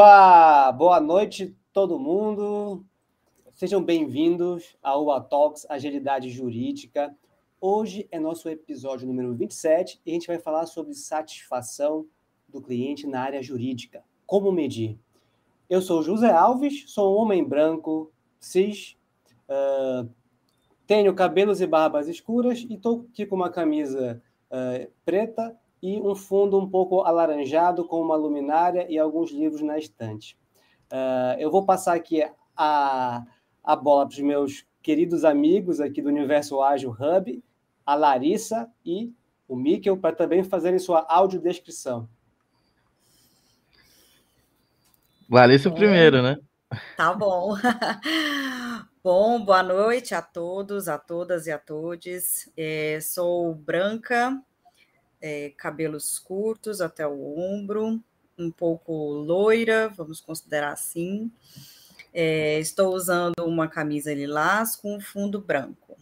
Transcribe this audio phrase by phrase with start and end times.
[0.00, 0.72] Opa!
[0.72, 2.82] Boa noite, todo mundo.
[3.50, 7.14] Sejam bem-vindos ao Talks Agilidade Jurídica.
[7.60, 12.06] Hoje é nosso episódio número 27 e a gente vai falar sobre satisfação
[12.48, 14.02] do cliente na área jurídica.
[14.24, 14.98] Como medir?
[15.68, 18.96] Eu sou José Alves, sou um homem branco, cis,
[19.50, 20.08] uh,
[20.86, 26.14] tenho cabelos e barbas escuras e estou aqui com uma camisa uh, preta e um
[26.14, 30.36] fundo um pouco alaranjado com uma luminária e alguns livros na estante.
[30.92, 32.22] Uh, eu vou passar aqui
[32.56, 33.24] a,
[33.62, 37.42] a bola para os meus queridos amigos aqui do Universo Ágil Hub,
[37.86, 39.12] a Larissa e
[39.48, 42.08] o Mikkel, para também fazerem sua audiodescrição.
[45.30, 45.72] Larissa é.
[45.72, 46.38] primeiro, né?
[46.96, 47.54] Tá bom.
[49.02, 52.48] bom, boa noite a todos, a todas e a todos.
[52.56, 54.40] É, sou branca,
[55.20, 58.00] é, cabelos curtos até o ombro,
[58.38, 61.30] um pouco loira, vamos considerar assim.
[62.12, 65.96] É, estou usando uma camisa lilás com fundo branco.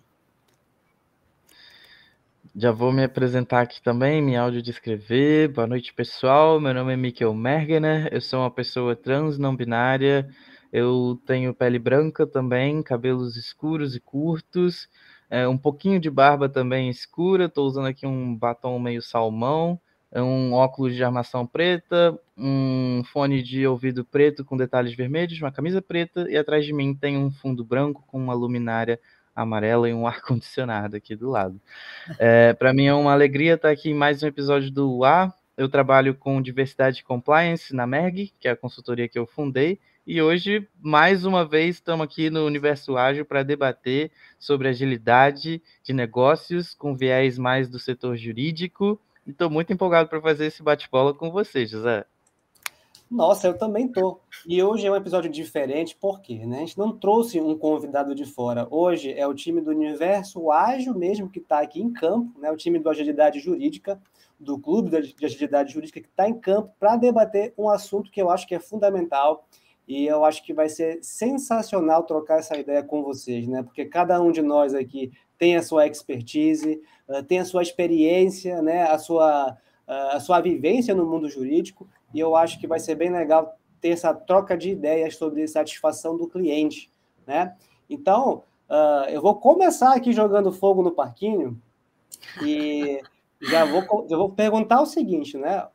[2.56, 4.36] Já vou me apresentar aqui também, me
[4.70, 5.48] escrever.
[5.48, 6.60] Boa noite, pessoal.
[6.60, 10.28] Meu nome é Mikkel Mergener, eu sou uma pessoa trans não binária.
[10.72, 14.88] Eu tenho pele branca também, cabelos escuros e curtos
[15.30, 19.78] é, um pouquinho de barba também escura, estou usando aqui um batom meio salmão,
[20.10, 25.52] é um óculos de armação preta, um fone de ouvido preto com detalhes vermelhos, uma
[25.52, 28.98] camisa preta e atrás de mim tem um fundo branco com uma luminária
[29.36, 31.60] amarela e um ar-condicionado aqui do lado.
[32.18, 35.32] É, Para mim é uma alegria estar aqui em mais um episódio do UA.
[35.56, 39.78] Eu trabalho com diversidade e compliance na MERG, que é a consultoria que eu fundei,
[40.10, 45.92] e hoje, mais uma vez, estamos aqui no Universo Ágil para debater sobre agilidade de
[45.92, 48.98] negócios com viés mais do setor jurídico.
[49.26, 52.06] Estou muito empolgado para fazer esse bate-bola com você, José.
[53.10, 54.18] Nossa, eu também tô.
[54.46, 56.46] E hoje é um episódio diferente, por quê?
[56.46, 56.56] Né?
[56.56, 58.66] A gente não trouxe um convidado de fora.
[58.70, 62.50] Hoje é o time do Universo Ágil mesmo que está aqui em campo, né?
[62.50, 64.00] o time do Agilidade Jurídica,
[64.40, 68.30] do Clube de Agilidade Jurídica que está em campo para debater um assunto que eu
[68.30, 69.46] acho que é fundamental
[69.88, 73.62] e eu acho que vai ser sensacional trocar essa ideia com vocês, né?
[73.62, 78.60] Porque cada um de nós aqui tem a sua expertise, uh, tem a sua experiência,
[78.60, 78.82] né?
[78.82, 79.56] A sua,
[79.88, 83.56] uh, a sua vivência no mundo jurídico, e eu acho que vai ser bem legal
[83.80, 86.90] ter essa troca de ideias sobre satisfação do cliente,
[87.26, 87.56] né?
[87.88, 91.58] Então, uh, eu vou começar aqui jogando fogo no parquinho
[92.42, 93.00] e
[93.40, 95.66] já vou, já vou perguntar o seguinte, né?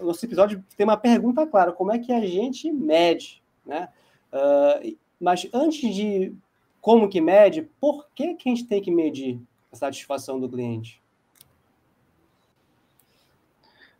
[0.00, 3.88] Nosso episódio tem uma pergunta clara: como é que a gente mede, né?
[4.32, 6.34] Uh, mas antes de
[6.80, 9.40] como que mede, por que, que a gente tem que medir
[9.72, 11.00] a satisfação do cliente?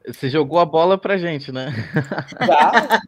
[0.07, 1.73] Você jogou a bola para gente, né?
[2.47, 3.03] Já,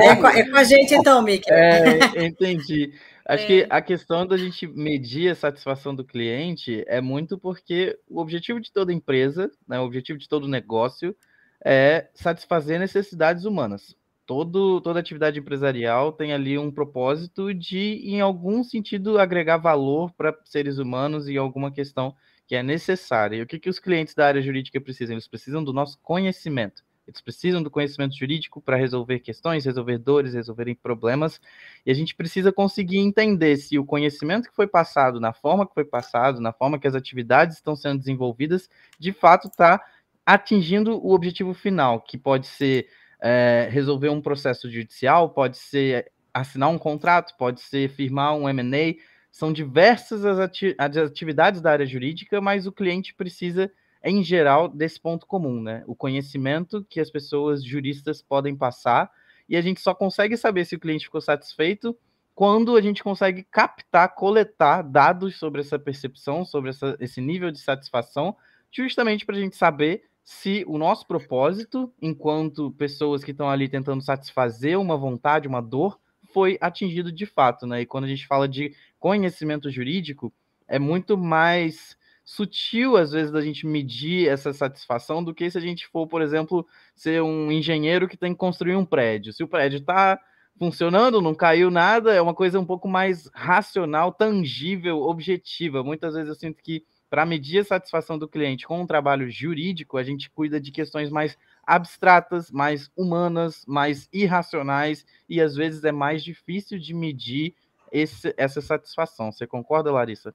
[0.00, 1.52] é, com, é, com, a gente então, Mickey.
[1.52, 2.92] É, entendi.
[3.26, 3.46] Acho é.
[3.46, 8.60] que a questão da gente medir a satisfação do cliente é muito porque o objetivo
[8.60, 11.16] de toda empresa, né, o objetivo de todo negócio
[11.64, 13.96] é satisfazer necessidades humanas.
[14.26, 20.36] Todo, toda atividade empresarial tem ali um propósito de, em algum sentido, agregar valor para
[20.44, 22.14] seres humanos em alguma questão
[22.46, 23.36] que é necessária.
[23.36, 25.14] E o que, que os clientes da área jurídica precisam?
[25.14, 26.84] Eles precisam do nosso conhecimento.
[27.06, 31.40] Eles precisam do conhecimento jurídico para resolver questões, resolver dores, resolverem problemas.
[31.84, 35.74] E a gente precisa conseguir entender se o conhecimento que foi passado, na forma que
[35.74, 38.68] foi passado, na forma que as atividades estão sendo desenvolvidas,
[38.98, 39.82] de fato está
[40.24, 42.88] atingindo o objetivo final, que pode ser
[43.20, 48.94] é, resolver um processo judicial, pode ser assinar um contrato, pode ser firmar um M&A,
[49.30, 53.70] são diversas as, ati as atividades da área jurídica, mas o cliente precisa,
[54.02, 55.84] em geral, desse ponto comum, né?
[55.86, 59.10] O conhecimento que as pessoas juristas podem passar,
[59.48, 61.96] e a gente só consegue saber se o cliente ficou satisfeito
[62.34, 67.58] quando a gente consegue captar, coletar dados sobre essa percepção, sobre essa, esse nível de
[67.58, 68.34] satisfação,
[68.70, 74.00] justamente para a gente saber se o nosso propósito, enquanto pessoas que estão ali tentando
[74.00, 75.98] satisfazer uma vontade, uma dor,
[76.32, 77.80] foi atingido de fato, né?
[77.80, 80.32] E quando a gente fala de conhecimento jurídico,
[80.68, 85.60] é muito mais sutil, às vezes, da gente medir essa satisfação do que se a
[85.60, 89.32] gente for, por exemplo, ser um engenheiro que tem que construir um prédio.
[89.32, 90.16] Se o prédio está
[90.56, 95.82] funcionando, não caiu nada, é uma coisa um pouco mais racional, tangível, objetiva.
[95.82, 99.98] Muitas vezes eu sinto que para medir a satisfação do cliente com um trabalho jurídico,
[99.98, 101.36] a gente cuida de questões mais
[101.66, 107.54] abstratas, mais humanas, mais irracionais e às vezes é mais difícil de medir
[107.90, 109.32] esse, essa satisfação.
[109.32, 110.32] Você concorda, Larissa?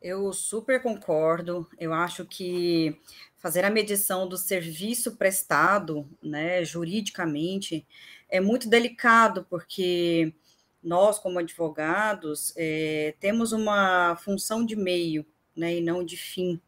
[0.00, 1.68] Eu super concordo.
[1.78, 3.00] Eu acho que
[3.38, 7.86] fazer a medição do serviço prestado, né, juridicamente,
[8.28, 10.34] é muito delicado, porque
[10.82, 15.24] nós, como advogados, é, temos uma função de meio,
[15.56, 16.60] né, e não de fim.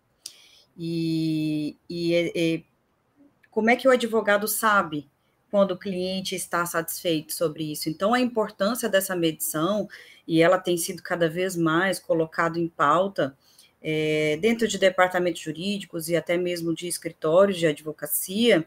[0.77, 2.65] E, e, e
[3.51, 5.09] como é que o advogado sabe
[5.51, 7.89] quando o cliente está satisfeito sobre isso?
[7.89, 9.89] Então, a importância dessa medição,
[10.27, 13.37] e ela tem sido cada vez mais colocada em pauta,
[13.81, 18.67] é, dentro de departamentos jurídicos e até mesmo de escritórios de advocacia,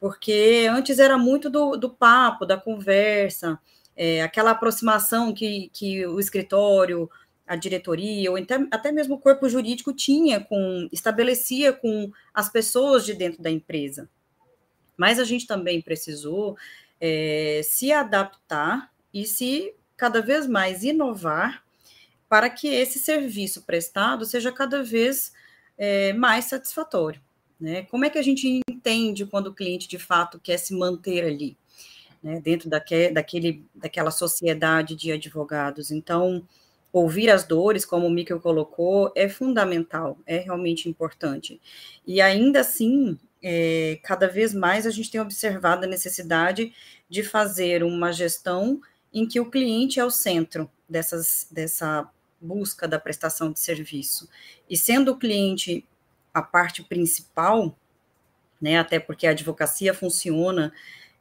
[0.00, 3.58] porque antes era muito do, do papo, da conversa,
[3.96, 7.08] é, aquela aproximação que, que o escritório,
[7.46, 13.04] a diretoria, ou até, até mesmo o corpo jurídico tinha com, estabelecia com as pessoas
[13.04, 14.08] de dentro da empresa.
[14.96, 16.56] Mas a gente também precisou
[17.00, 21.64] é, se adaptar e se cada vez mais inovar
[22.28, 25.32] para que esse serviço prestado seja cada vez
[25.76, 27.20] é, mais satisfatório.
[27.60, 27.82] Né?
[27.82, 31.56] Como é que a gente entende quando o cliente de fato quer se manter ali?
[32.24, 35.90] né, dentro daque, daquele, daquela sociedade de advogados.
[35.90, 36.42] Então,
[36.94, 41.60] ouvir as dores, como o Mikkel colocou, é fundamental, é realmente importante.
[42.06, 46.72] E ainda assim, é, cada vez mais a gente tem observado a necessidade
[47.10, 48.80] de fazer uma gestão
[49.12, 52.08] em que o cliente é o centro dessas, dessa
[52.40, 54.28] busca da prestação de serviço.
[54.70, 55.84] E sendo o cliente
[56.32, 57.76] a parte principal,
[58.60, 60.72] né, até porque a advocacia funciona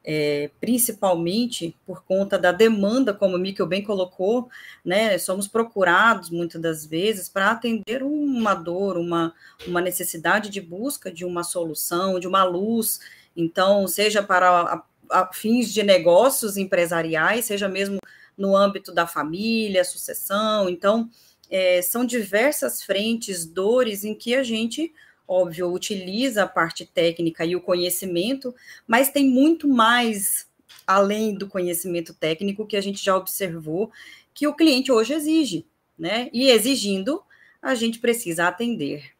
[0.03, 4.49] é, principalmente por conta da demanda, como o Mikkel bem colocou,
[4.83, 9.33] né, somos procurados muitas das vezes para atender uma dor, uma,
[9.65, 12.99] uma necessidade de busca de uma solução, de uma luz,
[13.35, 17.97] então, seja para a, a fins de negócios empresariais, seja mesmo
[18.37, 21.09] no âmbito da família, sucessão, então,
[21.49, 24.91] é, são diversas frentes, dores em que a gente
[25.27, 28.53] óbvio, utiliza a parte técnica e o conhecimento,
[28.87, 30.47] mas tem muito mais
[30.85, 33.91] além do conhecimento técnico que a gente já observou
[34.33, 35.65] que o cliente hoje exige,
[35.97, 36.29] né?
[36.33, 37.21] E exigindo,
[37.61, 39.11] a gente precisa atender.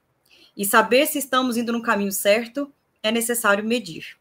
[0.55, 2.71] E saber se estamos indo no caminho certo
[3.01, 4.17] é necessário medir.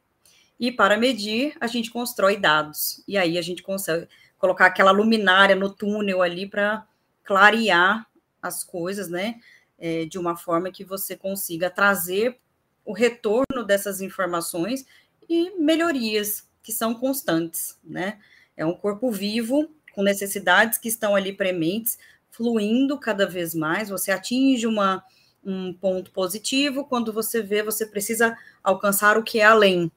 [0.58, 3.02] E para medir, a gente constrói dados.
[3.06, 4.06] E aí a gente consegue
[4.38, 6.86] colocar aquela luminária no túnel ali para
[7.24, 8.06] clarear
[8.40, 9.40] as coisas, né?
[9.82, 12.38] É, de uma forma que você consiga trazer
[12.84, 14.86] o retorno dessas informações
[15.28, 18.20] e melhorias que são constantes, né?
[18.56, 21.98] É um corpo vivo com necessidades que estão ali prementes,
[22.30, 23.88] fluindo cada vez mais.
[23.88, 25.02] Você atinge uma,
[25.44, 29.90] um ponto positivo, quando você vê, você precisa alcançar o que é além,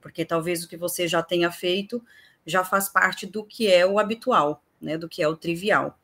[0.00, 2.00] porque talvez o que você já tenha feito
[2.46, 4.96] já faz parte do que é o habitual, né?
[4.96, 5.98] Do que é o trivial.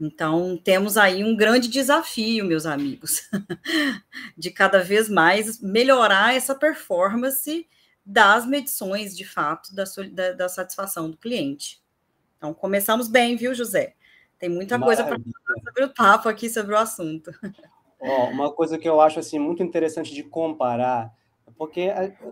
[0.00, 3.28] Então, temos aí um grande desafio, meus amigos,
[4.36, 7.68] de cada vez mais melhorar essa performance
[8.04, 11.82] das medições, de fato, da, da, da satisfação do cliente.
[12.38, 13.94] Então, começamos bem, viu, José?
[14.38, 15.04] Tem muita Maravilha.
[15.04, 17.30] coisa para falar sobre o papo aqui, sobre o assunto.
[18.02, 21.14] Oh, uma coisa que eu acho assim muito interessante de comparar,
[21.58, 21.88] porque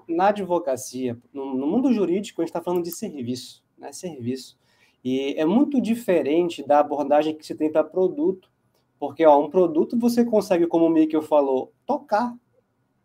[0.09, 3.93] na advocacia, no, no mundo jurídico, a gente está falando de serviço, né?
[3.93, 4.59] Serviço.
[5.05, 8.51] E é muito diferente da abordagem que se tem para produto,
[8.99, 12.35] porque ó, um produto você consegue, como o Mikkel falou, tocar,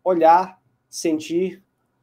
[0.02, 1.62] olhar, sentir.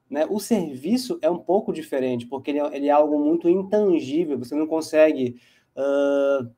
[0.10, 0.26] Né?
[0.30, 4.56] O serviço é um pouco diferente, porque ele é, ele é algo muito intangível, você
[4.56, 5.40] não consegue.
[5.76, 6.50] Uh...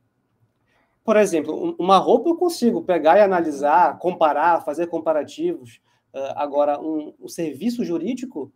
[1.04, 5.82] Por exemplo, uma roupa eu consigo pegar e analisar, comparar, fazer comparativos.
[6.14, 8.54] Uh, agora, um, um serviço jurídico,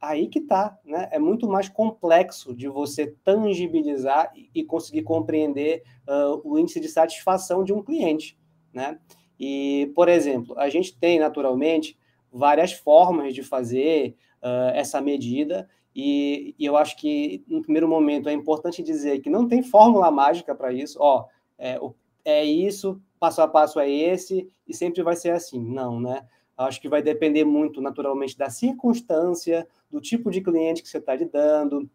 [0.00, 1.08] aí que está, né?
[1.10, 7.64] É muito mais complexo de você tangibilizar e conseguir compreender uh, o índice de satisfação
[7.64, 8.38] de um cliente,
[8.72, 8.98] né?
[9.38, 11.98] E, por exemplo, a gente tem naturalmente
[12.32, 18.28] várias formas de fazer uh, essa medida e, e, eu acho que no primeiro momento
[18.28, 20.98] é importante dizer que não tem fórmula mágica para isso.
[21.00, 21.24] Ó,
[21.58, 21.80] é,
[22.22, 25.58] é isso, passo a passo é esse e sempre vai ser assim.
[25.58, 26.22] Não, né?
[26.56, 31.14] Acho que vai depender muito, naturalmente, da circunstância, do tipo de cliente que você está
[31.14, 31.88] lidando,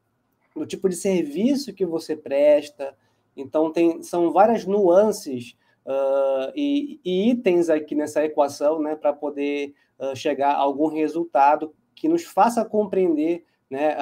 [0.56, 2.96] do tipo de serviço que você presta.
[3.36, 9.74] Então, tem, são várias nuances uh, e, e, itens aqui nessa equação né, para poder
[9.98, 13.96] uh, chegar a algum resultado que nos faça compreender né,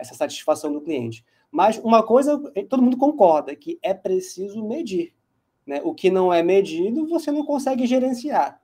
[0.00, 1.24] essa satisfação do cliente.
[1.50, 2.38] Mas uma coisa,
[2.68, 5.14] todo mundo concorda, que é preciso medir.
[5.66, 5.80] Né?
[5.84, 8.61] O que não é medido, você não consegue gerenciar.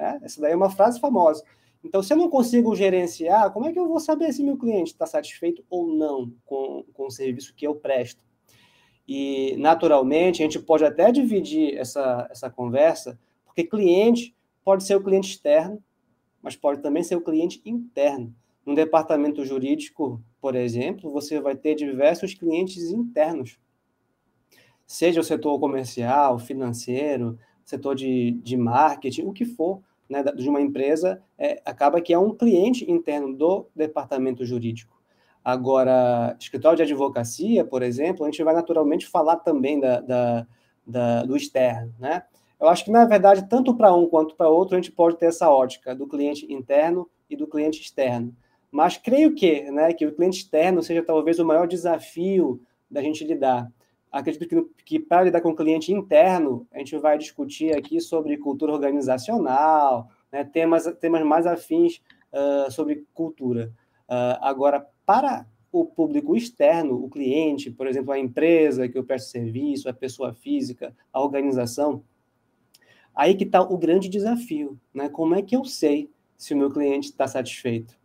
[0.00, 0.20] Né?
[0.22, 1.44] Essa daí é uma frase famosa.
[1.84, 4.92] Então, se eu não consigo gerenciar, como é que eu vou saber se meu cliente
[4.92, 8.22] está satisfeito ou não com, com o serviço que eu presto?
[9.08, 15.02] E, naturalmente, a gente pode até dividir essa, essa conversa, porque cliente pode ser o
[15.02, 15.82] cliente externo,
[16.42, 18.34] mas pode também ser o cliente interno.
[18.64, 23.58] No departamento jurídico, por exemplo, você vai ter diversos clientes internos,
[24.86, 29.80] seja o setor comercial, financeiro, setor de, de marketing, o que for,
[30.10, 35.00] né, de uma empresa, é, acaba que é um cliente interno do departamento jurídico.
[35.42, 40.46] Agora, escritório de advocacia, por exemplo, a gente vai naturalmente falar também da, da,
[40.86, 42.24] da do externo, né?
[42.60, 45.26] Eu acho que, na verdade, tanto para um quanto para outro, a gente pode ter
[45.26, 48.36] essa ótica do cliente interno e do cliente externo.
[48.70, 53.24] Mas creio que, né, que o cliente externo seja talvez o maior desafio da gente
[53.24, 53.72] lidar.
[54.10, 58.36] Acredito que, que para lidar com o cliente interno, a gente vai discutir aqui sobre
[58.38, 62.00] cultura organizacional, né, temas, temas mais afins
[62.32, 63.72] uh, sobre cultura.
[64.08, 69.30] Uh, agora, para o público externo, o cliente, por exemplo, a empresa que eu presto
[69.30, 72.02] serviço, a pessoa física, a organização,
[73.14, 75.08] aí que está o grande desafio, né?
[75.08, 77.96] Como é que eu sei se o meu cliente está satisfeito?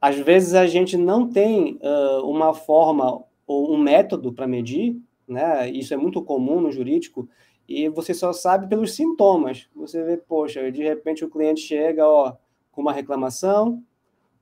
[0.00, 5.68] Às vezes a gente não tem uh, uma forma ou um método para medir, né?
[5.70, 7.26] Isso é muito comum no jurídico,
[7.66, 9.68] e você só sabe pelos sintomas.
[9.74, 12.36] Você vê, poxa, de repente o cliente chega, ó,
[12.70, 13.82] com uma reclamação,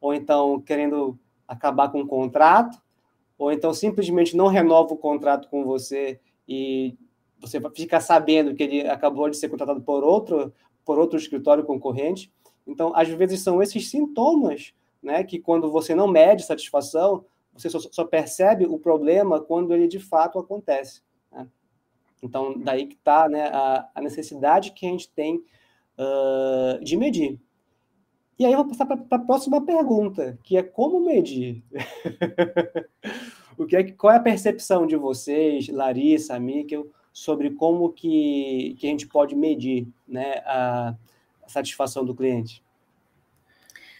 [0.01, 2.79] ou então querendo acabar com o contrato,
[3.39, 6.97] ou então simplesmente não renova o contrato com você e
[7.39, 10.53] você fica sabendo que ele acabou de ser contratado por outro,
[10.85, 12.33] por outro escritório concorrente.
[12.67, 14.73] Então, às vezes são esses sintomas,
[15.03, 17.25] né, que quando você não mede satisfação,
[17.57, 21.03] você só, só percebe o problema quando ele de fato acontece.
[21.33, 21.47] Né?
[22.23, 25.43] Então, daí que está né, a, a, necessidade que a gente tem
[25.99, 27.41] uh, de medir.
[28.39, 31.65] E aí eu vou passar para a próxima pergunta, que é como medir?
[33.57, 38.87] o que é, qual é a percepção de vocês, Larissa, Mikkel, sobre como que, que
[38.87, 40.95] a gente pode medir né, a,
[41.43, 42.63] a satisfação do cliente?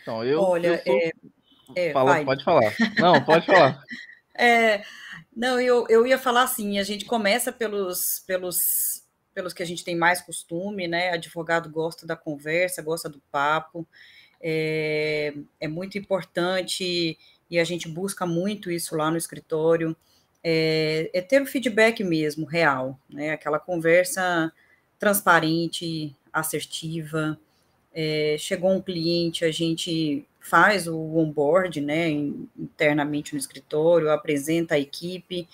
[0.03, 0.95] Então, eu, Olha, eu sou...
[0.95, 1.13] é,
[1.75, 2.75] é, Fala, pode falar.
[2.99, 3.83] Não, pode falar.
[4.37, 4.83] é,
[5.35, 9.03] não, eu, eu ia falar assim, a gente começa pelos, pelos,
[9.35, 11.11] pelos que a gente tem mais costume, né?
[11.11, 13.87] Advogado gosta da conversa, gosta do papo,
[14.41, 17.19] é, é muito importante
[17.51, 19.97] e a gente busca muito isso lá no escritório,
[20.43, 23.33] é, é ter o feedback mesmo, real, né?
[23.33, 24.53] Aquela conversa
[24.99, 27.39] transparente, assertiva.
[27.93, 34.79] É, chegou um cliente, a gente faz o onboard, né, internamente no escritório, apresenta a
[34.79, 35.49] equipe,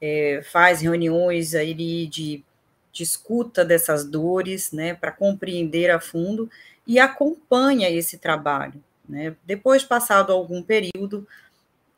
[0.00, 2.44] é, faz reuniões aí de,
[2.92, 6.50] de escuta dessas dores, né, para compreender a fundo
[6.86, 8.84] e acompanha esse trabalho.
[9.08, 9.34] Né?
[9.44, 11.26] Depois, passado algum período,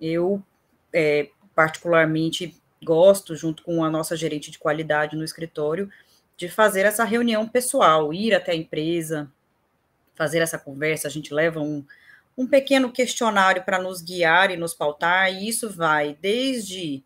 [0.01, 0.41] eu
[0.93, 5.91] é, particularmente gosto, junto com a nossa gerente de qualidade no escritório,
[6.37, 9.29] de fazer essa reunião pessoal, ir até a empresa,
[10.15, 11.09] fazer essa conversa.
[11.09, 11.85] A gente leva um,
[12.37, 17.03] um pequeno questionário para nos guiar e nos pautar, e isso vai desde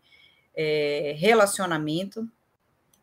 [0.53, 2.29] é, relacionamento,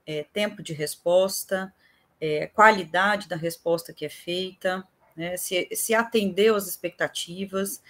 [0.06, 1.72] é, tempo de resposta,
[2.20, 7.82] é, qualidade da resposta que é feita, né, se, se atendeu às expectativas,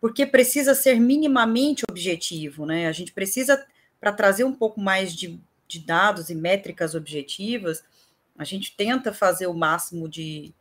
[0.00, 2.86] porque precisa ser minimamente objetivo, né?
[2.86, 3.66] A gente precisa,
[3.98, 7.82] para trazer um pouco mais de, de dados e métricas objetivas,
[8.36, 10.52] a gente tenta fazer o máximo de,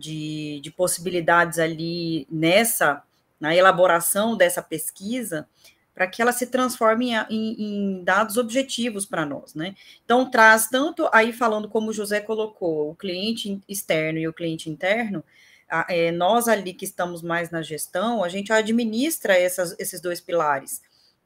[0.00, 3.02] de, de possibilidades ali nessa,
[3.38, 5.46] na elaboração dessa pesquisa,
[5.94, 9.74] para que ela se transforme em, em, dados objetivos para nós, né?
[10.04, 14.70] Então, traz tanto, aí falando como o José colocou, o cliente externo e o cliente
[14.70, 15.22] interno,
[15.68, 20.20] a, é, nós ali que estamos mais na gestão, a gente administra essas, esses dois
[20.20, 20.80] pilares.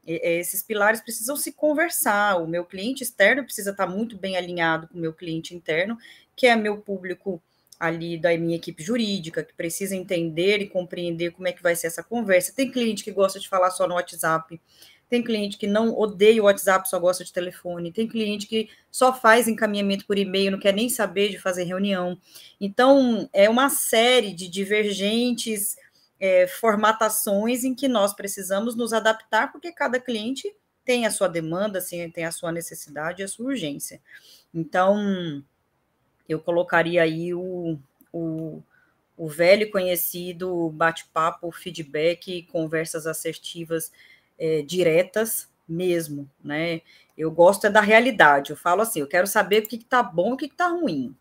[0.04, 4.88] E, esses pilares precisam se conversar, o meu cliente externo precisa estar muito bem alinhado
[4.88, 5.96] com o meu cliente interno,
[6.34, 7.40] que é meu público
[7.86, 11.88] ali da minha equipe jurídica, que precisa entender e compreender como é que vai ser
[11.88, 12.52] essa conversa.
[12.54, 14.60] Tem cliente que gosta de falar só no WhatsApp,
[15.08, 19.14] tem cliente que não odeia o WhatsApp, só gosta de telefone, tem cliente que só
[19.14, 22.18] faz encaminhamento por e-mail, não quer nem saber de fazer reunião.
[22.60, 25.76] Então, é uma série de divergentes
[26.18, 30.50] é, formatações em que nós precisamos nos adaptar, porque cada cliente
[30.84, 34.00] tem a sua demanda, assim, tem a sua necessidade e a sua urgência.
[34.52, 35.42] Então,
[36.28, 37.78] eu colocaria aí o,
[38.12, 38.62] o,
[39.16, 43.92] o velho conhecido bate-papo, feedback, conversas assertivas
[44.38, 46.80] é, diretas mesmo, né?
[47.16, 48.50] Eu gosto é da realidade.
[48.50, 51.14] Eu falo assim, eu quero saber o que está bom e o que está ruim.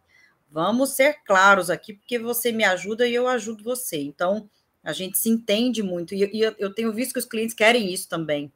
[0.50, 3.98] Vamos ser claros aqui, porque você me ajuda e eu ajudo você.
[3.98, 4.50] Então,
[4.84, 6.14] a gente se entende muito.
[6.14, 8.52] E, e eu tenho visto que os clientes querem isso também.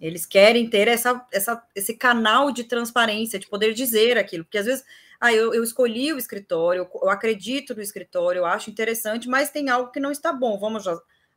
[0.00, 4.66] Eles querem ter essa, essa, esse canal de transparência, de poder dizer aquilo, porque às
[4.66, 4.84] vezes,
[5.20, 9.68] ah, eu, eu escolhi o escritório, eu, acredito no escritório, eu acho interessante, mas tem
[9.68, 10.84] algo que não está bom, vamos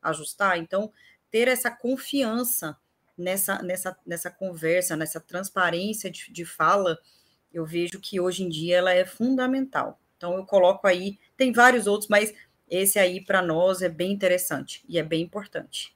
[0.02, 0.60] ajustar.
[0.60, 0.92] Então,
[1.32, 2.78] ter essa confiança
[3.18, 7.00] nessa, nessa, nessa conversa, nessa transparência de, de fala,
[7.52, 10.00] eu vejo que hoje em dia ela é fundamental.
[10.16, 12.32] Então, eu coloco aí, tem vários outros, mas
[12.70, 15.96] esse aí para nós é bem interessante e é bem importante.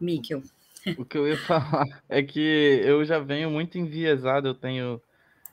[0.00, 0.42] Mikkel.
[0.98, 5.00] O que eu ia falar é que eu já venho muito enviesado, eu tenho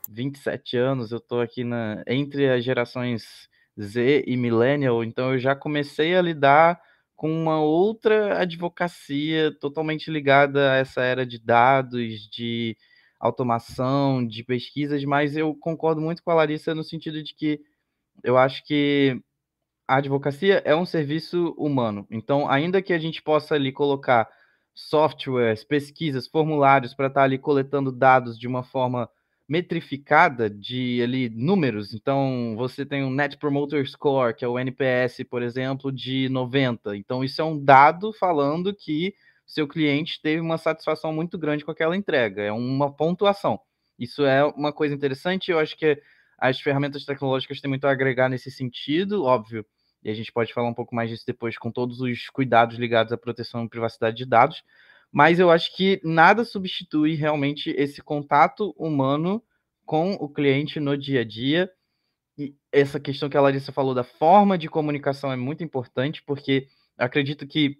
[0.10, 3.48] 27 anos, eu estou aqui na, entre as gerações
[3.80, 6.82] Z e Millennial, então eu já comecei a lidar
[7.16, 12.76] com uma outra advocacia totalmente ligada a essa era de dados, de
[13.20, 17.60] automação, de pesquisas, mas eu concordo muito com a Larissa no sentido de que
[18.24, 19.22] eu acho que
[19.88, 22.08] a advocacia é um serviço humano.
[22.12, 24.30] Então, ainda que a gente possa ali colocar
[24.74, 29.10] softwares, pesquisas, formulários para estar tá ali coletando dados de uma forma
[29.50, 31.94] metrificada de ali números.
[31.94, 36.96] Então, você tem um Net Promoter Score, que é o NPS, por exemplo, de 90.
[36.96, 39.14] Então, isso é um dado falando que
[39.48, 42.44] seu cliente teve uma satisfação muito grande com aquela entrega.
[42.44, 43.60] É uma pontuação.
[43.98, 45.52] Isso é uma coisa interessante.
[45.52, 46.00] Eu acho que
[46.38, 49.66] as ferramentas tecnológicas têm muito a agregar nesse sentido, óbvio
[50.04, 53.12] e a gente pode falar um pouco mais disso depois, com todos os cuidados ligados
[53.12, 54.64] à proteção e privacidade de dados.
[55.12, 59.44] Mas eu acho que nada substitui realmente esse contato humano
[59.86, 61.70] com o cliente no dia a dia.
[62.38, 66.68] E essa questão que a Larissa falou da forma de comunicação é muito importante, porque
[66.98, 67.78] acredito que,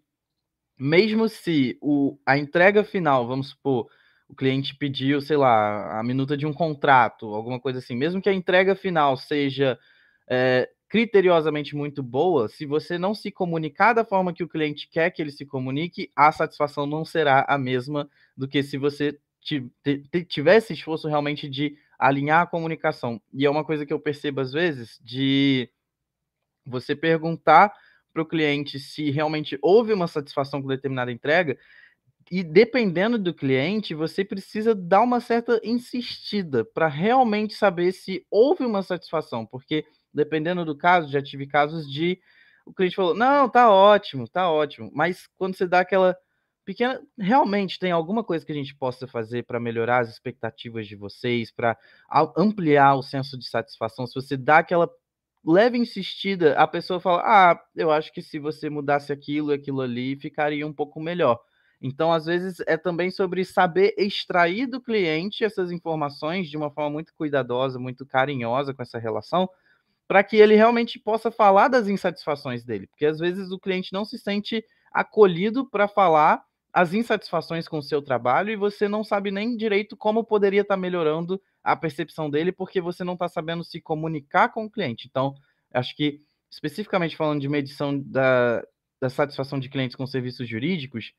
[0.78, 3.88] mesmo se o, a entrega final, vamos supor,
[4.28, 8.30] o cliente pediu, sei lá, a minuta de um contrato, alguma coisa assim, mesmo que
[8.30, 9.78] a entrega final seja
[10.30, 15.12] é, criteriosamente muito boa, se você não se comunicar da forma que o cliente quer
[15.12, 19.18] que ele se comunique, a satisfação não será a mesma do que se você
[20.28, 23.22] tivesse esforço realmente de alinhar a comunicação.
[23.32, 25.70] E é uma coisa que eu percebo às vezes de
[26.66, 27.72] você perguntar
[28.12, 31.58] para o cliente se realmente houve uma satisfação com determinada entrega,
[32.32, 38.64] e dependendo do cliente, você precisa dar uma certa insistida para realmente saber se houve
[38.64, 42.20] uma satisfação, porque dependendo do caso, já tive casos de
[42.66, 44.92] o cliente falou: "Não, tá ótimo, tá ótimo".
[44.94, 46.16] Mas quando você dá aquela
[46.66, 50.96] pequena, realmente tem alguma coisa que a gente possa fazer para melhorar as expectativas de
[50.96, 51.78] vocês, para
[52.38, 54.06] ampliar o senso de satisfação.
[54.08, 54.90] Se você dá aquela
[55.46, 60.16] leve insistida, a pessoa fala: "Ah, eu acho que se você mudasse aquilo, aquilo ali,
[60.18, 61.40] ficaria um pouco melhor".
[61.82, 66.90] Então, às vezes, é também sobre saber extrair do cliente essas informações de uma forma
[66.92, 69.50] muito cuidadosa, muito carinhosa com essa relação,
[70.10, 74.04] para que ele realmente possa falar das insatisfações dele, porque às vezes o cliente não
[74.04, 76.44] se sente acolhido para falar
[76.74, 80.74] as insatisfações com o seu trabalho e você não sabe nem direito como poderia estar
[80.74, 85.06] tá melhorando a percepção dele, porque você não está sabendo se comunicar com o cliente.
[85.08, 85.36] Então,
[85.72, 88.64] acho que, especificamente falando de medição da,
[89.00, 91.14] da satisfação de clientes com serviços jurídicos,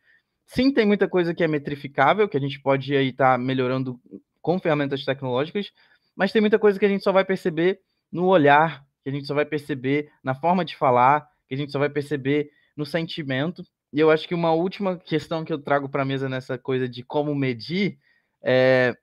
[0.46, 4.00] sim, tem muita coisa que é metrificável, que a gente pode aí estar tá melhorando
[4.42, 5.70] com ferramentas tecnológicas,
[6.16, 7.78] mas tem muita coisa que a gente só vai perceber
[8.10, 11.72] no olhar, que a gente só vai perceber na forma de falar, que a gente
[11.72, 13.62] só vai perceber no sentimento.
[13.92, 16.88] E eu acho que uma última questão que eu trago para a mesa nessa coisa
[16.88, 17.98] de como medir
[18.42, 18.96] é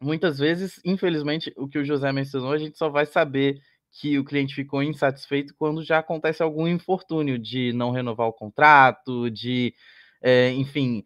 [0.00, 3.60] muitas vezes, infelizmente, o que o José mencionou, a gente só vai saber
[3.90, 9.30] que o cliente ficou insatisfeito quando já acontece algum infortúnio de não renovar o contrato,
[9.30, 9.74] de,
[10.22, 11.04] é, enfim,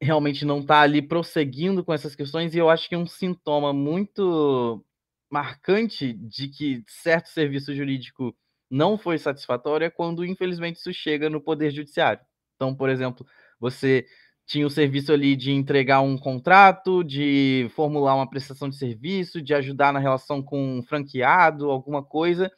[0.00, 2.54] realmente não estar tá ali prosseguindo com essas questões.
[2.54, 4.84] E eu acho que um sintoma muito
[5.30, 8.36] marcante de que certo serviço jurídico
[8.70, 12.22] não foi satisfatório é quando, infelizmente, isso chega no Poder Judiciário.
[12.56, 13.26] Então, por exemplo,
[13.58, 14.06] você
[14.46, 19.54] tinha o serviço ali de entregar um contrato, de formular uma prestação de serviço, de
[19.54, 22.50] ajudar na relação com um franqueado, alguma coisa.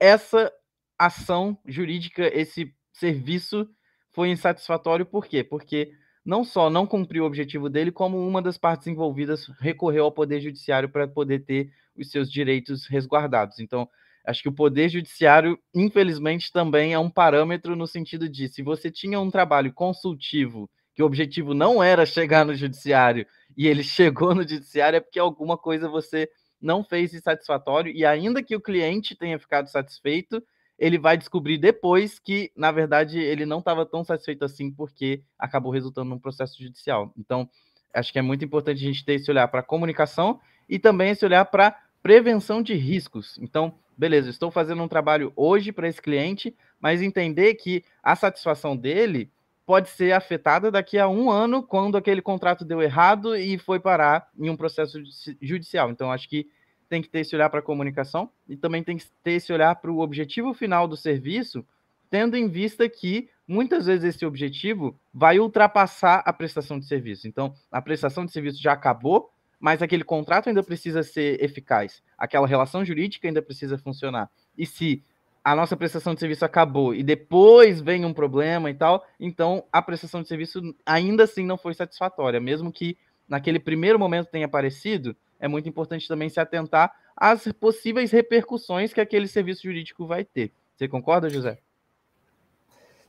[0.00, 0.50] Essa
[0.98, 3.68] ação jurídica, esse serviço
[4.10, 5.44] foi insatisfatório, por quê?
[5.44, 5.92] Porque
[6.28, 10.42] não só não cumpriu o objetivo dele, como uma das partes envolvidas recorreu ao Poder
[10.42, 13.58] Judiciário para poder ter os seus direitos resguardados.
[13.60, 13.88] Então,
[14.26, 18.90] acho que o Poder Judiciário, infelizmente, também é um parâmetro no sentido de se você
[18.90, 24.34] tinha um trabalho consultivo, que o objetivo não era chegar no Judiciário, e ele chegou
[24.34, 26.28] no Judiciário, é porque alguma coisa você
[26.60, 30.42] não fez insatisfatório, e ainda que o cliente tenha ficado satisfeito,
[30.78, 35.72] ele vai descobrir depois que, na verdade, ele não estava tão satisfeito assim porque acabou
[35.72, 37.12] resultando num processo judicial.
[37.18, 37.48] Então,
[37.92, 41.24] acho que é muito importante a gente ter esse olhar para comunicação e também esse
[41.24, 43.36] olhar para prevenção de riscos.
[43.38, 48.76] Então, beleza, estou fazendo um trabalho hoje para esse cliente, mas entender que a satisfação
[48.76, 49.30] dele
[49.66, 54.28] pode ser afetada daqui a um ano, quando aquele contrato deu errado e foi parar
[54.38, 54.98] em um processo
[55.42, 55.90] judicial.
[55.90, 56.48] Então, acho que
[56.88, 59.74] tem que ter esse olhar para a comunicação e também tem que ter esse olhar
[59.76, 61.64] para o objetivo final do serviço,
[62.10, 67.28] tendo em vista que muitas vezes esse objetivo vai ultrapassar a prestação de serviço.
[67.28, 72.46] Então, a prestação de serviço já acabou, mas aquele contrato ainda precisa ser eficaz, aquela
[72.46, 74.30] relação jurídica ainda precisa funcionar.
[74.56, 75.02] E se
[75.42, 79.80] a nossa prestação de serviço acabou e depois vem um problema e tal, então a
[79.80, 82.96] prestação de serviço ainda assim não foi satisfatória, mesmo que
[83.26, 89.00] naquele primeiro momento tenha aparecido, é muito importante também se atentar às possíveis repercussões que
[89.00, 90.52] aquele serviço jurídico vai ter.
[90.76, 91.58] Você concorda, José?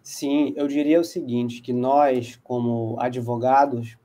[0.01, 3.97] Sim, eu diria o seguinte, que nós, como advogados,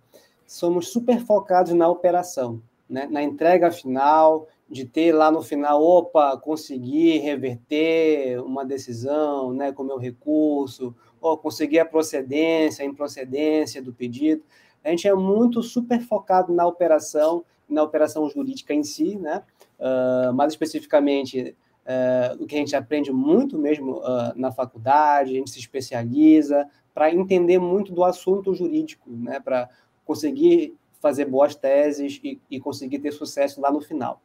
[0.46, 3.06] somos super focados na operação, né?
[3.10, 9.82] na entrega final, de ter lá no final, opa, conseguir reverter uma decisão né, com
[9.82, 14.42] meu recurso, ou conseguir a procedência, a improcedência do pedido.
[14.82, 19.42] A gente é muito super focado na operação, na operação jurídica em si, né?
[19.78, 25.38] Uh, mais especificamente, uh, o que a gente aprende muito mesmo uh, na faculdade, a
[25.38, 29.40] gente se especializa para entender muito do assunto jurídico, né?
[29.40, 29.68] para
[30.04, 34.22] conseguir fazer boas teses e, e conseguir ter sucesso lá no final.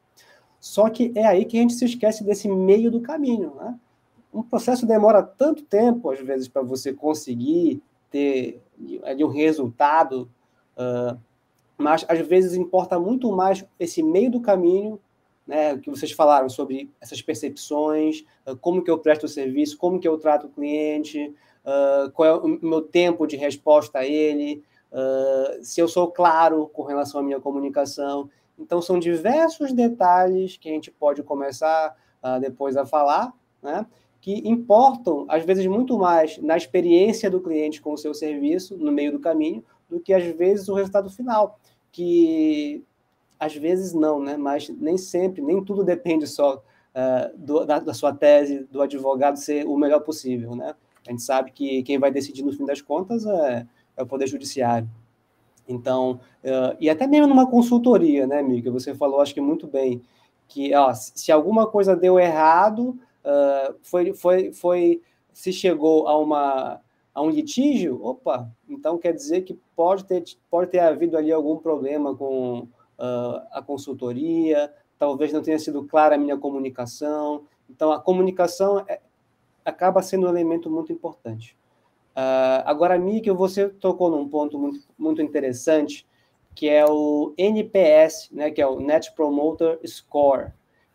[0.59, 3.53] Só que é aí que a gente se esquece desse meio do caminho.
[3.55, 3.77] Né?
[4.33, 8.61] Um processo demora tanto tempo, às vezes, para você conseguir ter
[9.03, 10.29] ali um resultado,
[10.77, 11.19] uh,
[11.79, 14.99] mas às vezes importa muito mais esse meio do caminho,
[15.47, 19.99] né, que vocês falaram sobre essas percepções, uh, como que eu presto o serviço, como
[19.99, 21.33] que eu trato o cliente,
[21.65, 24.63] uh, qual é o meu tempo de resposta a ele,
[25.61, 28.27] se eu sou claro com relação à minha comunicação.
[28.57, 31.95] Então, são diversos detalhes que a gente pode começar
[32.41, 33.85] depois a falar, né?
[34.21, 38.91] que importam, às vezes, muito mais na experiência do cliente com o seu serviço, no
[38.91, 41.58] meio do caminho, do que, às vezes, o resultado final.
[41.91, 42.83] Que,
[43.39, 44.37] às vezes, não, né?
[44.37, 49.37] mas nem sempre, nem tudo depende só uh, do, da, da, sua tese, do advogado
[49.37, 50.55] ser o melhor possível.
[50.55, 50.75] Né?
[51.07, 53.65] A gente sabe que quem vai decidir, no fim das contas, é,
[53.97, 54.89] é o Poder Judiciário.
[55.67, 58.71] Então, uh, e até mesmo numa consultoria, né, Mica?
[58.71, 60.01] Você falou, acho que muito bem,
[60.47, 66.81] que ó, se alguma coisa deu errado, uh, foi, foi, foi, se chegou a, uma,
[67.19, 71.57] a um litígio, opa, então quer dizer que pode ter, pode ter havido ali algum
[71.57, 77.43] problema com uh, a consultoria, talvez não tenha sido clara a minha comunicação.
[77.69, 79.01] Então, a comunicação é,
[79.65, 81.57] acaba sendo um elemento muito importante.
[82.15, 86.07] Uh, agora, Mika, você tocou num ponto muito, muito interessante,
[86.55, 90.53] que é o NPS, né, que é o Net Promoter Score.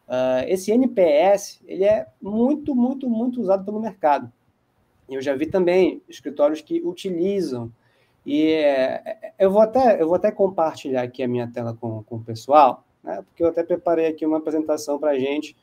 [0.09, 4.33] Uh, esse NPS ele é muito, muito, muito usado pelo mercado.
[5.09, 7.71] Eu já vi também escritórios que utilizam.
[8.25, 12.17] E é, eu, vou até, eu vou até compartilhar aqui a minha tela com, com
[12.17, 15.55] o pessoal, né, porque eu até preparei aqui uma apresentação para a gente,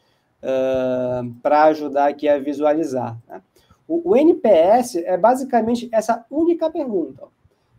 [0.43, 3.17] uh, para ajudar aqui a visualizar.
[3.27, 3.41] Né?
[3.87, 7.27] O, o NPS é basicamente essa única pergunta.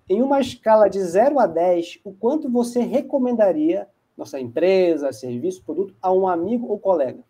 [0.08, 5.94] Em uma escala de 0 a 10, o quanto você recomendaria nossa empresa, serviço, produto
[6.02, 7.20] a um amigo ou colega?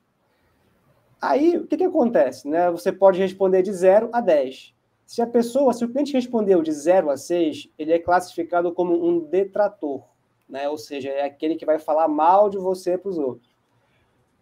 [1.23, 2.49] Aí, o que, que acontece?
[2.49, 2.69] Né?
[2.73, 4.75] Você pode responder de 0 a 10.
[5.07, 9.07] Se a pessoa, se o cliente respondeu de 0 a 6, ele é classificado como
[9.07, 10.03] um detrator,
[10.49, 10.69] né?
[10.69, 13.49] ou seja, é aquele que vai falar mal de você para os outros.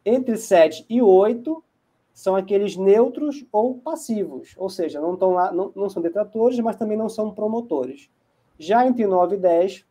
[0.07, 1.63] Entre 7 e 8,
[2.15, 6.77] são aqueles neutros ou passivos, ou seja, não, estão lá, não, não são detratores, mas
[6.77, 8.09] também não são promotores.
[8.59, 9.85] Já entre 9 e 10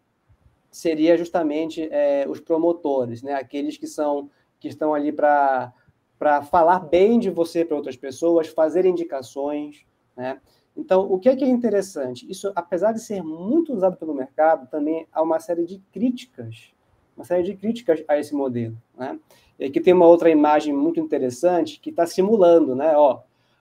[0.72, 3.34] seria justamente é, os promotores, né?
[3.34, 5.74] aqueles que são que estão ali para
[6.20, 10.40] para falar bem de você para outras pessoas, fazer indicações, né?
[10.76, 12.30] Então, o que é, que é interessante?
[12.30, 16.72] Isso, apesar de ser muito usado pelo mercado, também há uma série de críticas,
[17.16, 19.18] uma série de críticas a esse modelo, né?
[19.58, 22.96] E aqui tem uma outra imagem muito interessante que está simulando, né?
[22.96, 23.18] Ó,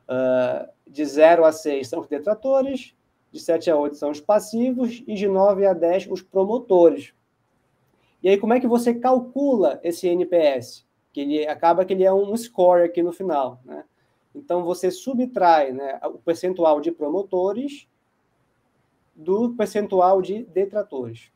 [0.09, 2.94] uh, de 0 a 6 são os detratores,
[3.33, 7.12] de 7 a 8 são os passivos e de 9 a 10 os promotores.
[8.23, 10.88] E aí, como é que você calcula esse NPS?
[11.12, 13.85] Que ele acaba que ele é um score aqui no final, né?
[14.35, 17.88] Então, você subtrai né, o percentual de promotores
[19.14, 21.33] do percentual de detratores.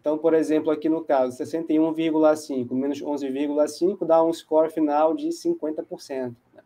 [0.00, 6.34] Então, por exemplo, aqui no caso, 61,5 menos 11,5 dá um score final de 50%.
[6.52, 6.62] Né?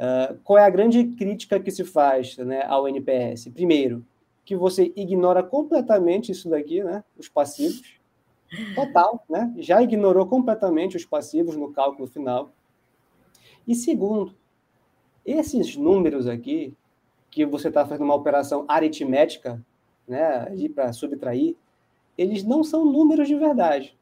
[0.00, 3.48] Uh, qual é a grande crítica que se faz né, ao NPS?
[3.54, 4.04] Primeiro,
[4.44, 7.97] que você ignora completamente isso daqui, né, os passivos,
[8.74, 9.52] total, né?
[9.58, 12.50] já ignorou completamente os passivos no cálculo final.
[13.66, 14.34] E segundo,
[15.24, 16.74] esses números aqui,
[17.30, 19.62] que você está fazendo uma operação aritmética,
[20.06, 21.54] né, para subtrair,
[22.16, 23.96] eles não são números de verdade.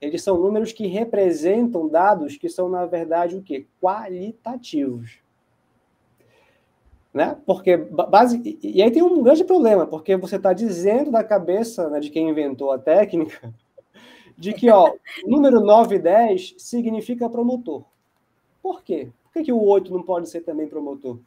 [0.00, 3.66] Eles são números que representam dados que são, na verdade, o quê?
[3.80, 5.18] Qualitativos.
[7.12, 7.36] Né?
[7.44, 8.58] Porque base...
[8.62, 12.28] E aí tem um grande problema, porque você está dizendo da cabeça né, de quem
[12.28, 13.52] inventou a técnica
[14.36, 14.94] de que ó,
[15.24, 17.84] número 9 e 10 significa promotor.
[18.62, 19.10] Por quê?
[19.24, 21.18] Por que, que o 8 não pode ser também promotor?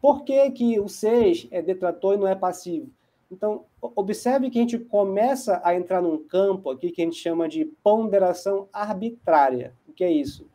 [0.00, 2.88] Por que, que o 6 é detrator e não é passivo?
[3.30, 7.48] Então, observe que a gente começa a entrar num campo aqui que a gente chama
[7.48, 9.72] de ponderação arbitrária.
[9.88, 10.46] O que é isso?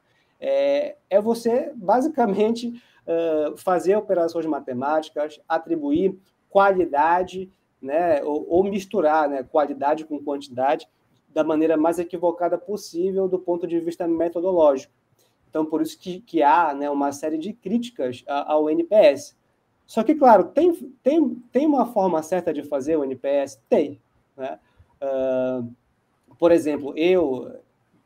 [0.42, 2.70] É, é você, basicamente,
[3.08, 6.18] uh, fazer operações matemáticas, atribuir
[6.50, 7.50] qualidade,
[7.82, 10.88] né, ou, ou misturar né, qualidade com quantidade
[11.36, 14.94] da maneira mais equivocada possível do ponto de vista metodológico.
[15.50, 19.36] Então, por isso que, que há né, uma série de críticas ao NPS.
[19.86, 23.62] Só que, claro, tem, tem, tem uma forma certa de fazer o NPS?
[23.70, 24.00] Tem.
[24.38, 24.58] Né?
[25.02, 25.70] Uh,
[26.40, 27.60] por exemplo, eu,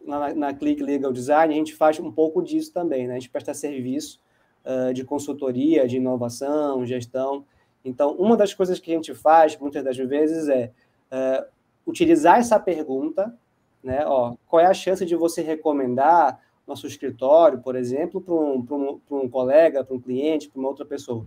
[0.04, 3.08] na, na Click Legal Design, a gente faz um pouco disso também.
[3.08, 3.14] Né?
[3.14, 4.20] A gente presta serviço
[4.66, 7.46] uh, de consultoria, de inovação, gestão.
[7.86, 10.72] Então, uma das coisas que a gente faz, muitas das vezes, é
[11.12, 11.59] uh,
[11.90, 13.36] utilizar essa pergunta,
[13.84, 14.06] né?
[14.06, 18.66] Ó, qual é a chance de você recomendar nosso escritório, por exemplo, para um,
[19.10, 21.26] um, um colega, para um cliente, para uma outra pessoa?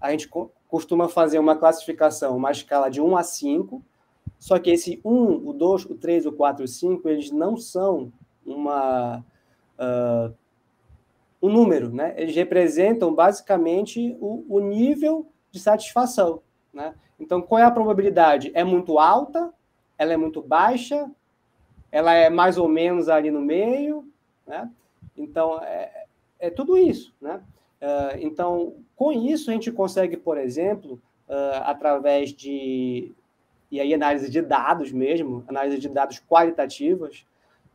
[0.00, 3.80] A gente co costuma fazer uma classificação, uma escala de 1 a 5,
[4.36, 7.56] só que esse 1, o 2, o 3, o 4 e o 5, eles não
[7.56, 8.12] são
[8.44, 9.24] uma,
[9.78, 10.34] uh,
[11.40, 12.14] um número, né?
[12.16, 16.42] Eles representam basicamente o, o nível de satisfação,
[16.74, 16.96] né?
[17.18, 18.50] Então, qual é a probabilidade?
[18.54, 19.52] É muito alta?
[19.98, 21.10] Ela é muito baixa?
[21.90, 24.06] Ela é mais ou menos ali no meio?
[24.46, 24.70] Né?
[25.16, 26.04] Então, é,
[26.38, 27.14] é tudo isso.
[27.20, 27.40] Né?
[27.80, 33.14] Uh, então, com isso, a gente consegue, por exemplo, uh, através de
[33.70, 37.26] e aí análise de dados mesmo, análise de dados qualitativas,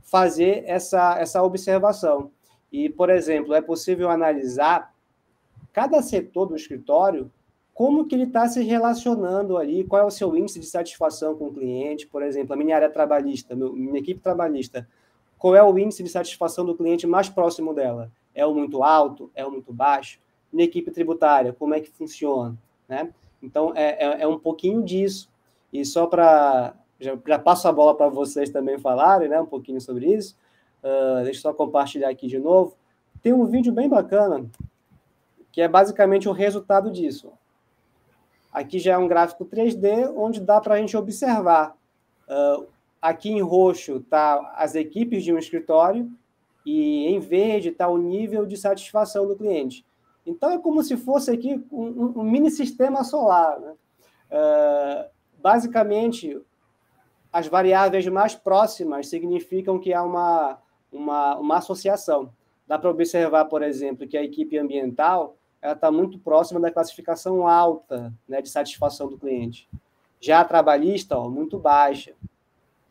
[0.01, 2.31] fazer essa, essa observação.
[2.71, 4.93] E, por exemplo, é possível analisar
[5.73, 7.31] cada setor do escritório
[7.73, 11.47] como que ele está se relacionando ali, qual é o seu índice de satisfação com
[11.47, 14.87] o cliente, por exemplo, a minha área trabalhista, minha equipe trabalhista,
[15.37, 18.11] qual é o índice de satisfação do cliente mais próximo dela?
[18.35, 19.31] É o muito alto?
[19.33, 20.19] É o muito baixo?
[20.53, 22.55] Minha equipe tributária, como é que funciona?
[22.87, 23.11] Né?
[23.41, 25.29] Então, é, é, é um pouquinho disso.
[25.73, 26.75] E só para...
[26.99, 30.37] Já, já, passo a bola para vocês também falarem né, um pouquinho sobre isso.
[30.83, 32.77] Uh, deixa eu só compartilhar aqui de novo.
[33.23, 34.45] Tem um vídeo bem bacana,
[35.51, 37.33] que é basicamente o resultado disso.
[38.51, 41.75] Aqui já é um gráfico 3D, onde dá para a gente observar.
[42.27, 42.67] Uh,
[43.01, 46.09] aqui em roxo está as equipes de um escritório
[46.65, 49.85] e em verde está o nível de satisfação do cliente.
[50.25, 53.59] Então é como se fosse aqui um, um mini sistema solar.
[53.59, 53.73] Né?
[54.31, 55.09] Uh,
[55.41, 56.39] basicamente,
[57.31, 60.59] as variáveis mais próximas significam que há uma,
[60.91, 62.31] uma, uma associação.
[62.67, 67.47] Dá para observar, por exemplo, que a equipe ambiental ela está muito próxima da classificação
[67.47, 69.69] alta né, de satisfação do cliente.
[70.19, 72.13] Já a trabalhista, ó, muito baixa.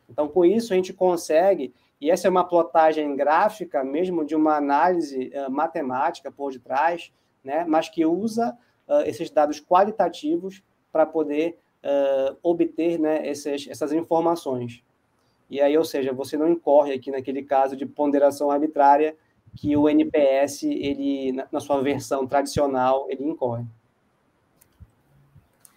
[0.09, 4.55] Então, com isso, a gente consegue, e essa é uma plotagem gráfica mesmo de uma
[4.55, 7.11] análise uh, matemática por detrás,
[7.43, 8.57] né, mas que usa
[8.87, 14.83] uh, esses dados qualitativos para poder uh, obter né, essas informações.
[15.49, 19.17] E aí, ou seja, você não incorre aqui naquele caso de ponderação arbitrária
[19.55, 23.65] que o NPS, ele, na sua versão tradicional, ele incorre.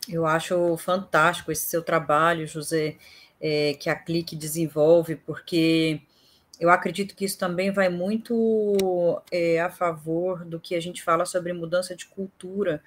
[0.09, 2.97] Eu acho fantástico esse seu trabalho, José,
[3.41, 6.01] é, que a Clique desenvolve, porque
[6.61, 8.77] eu acredito que isso também vai muito
[9.31, 12.83] é, a favor do que a gente fala sobre mudança de cultura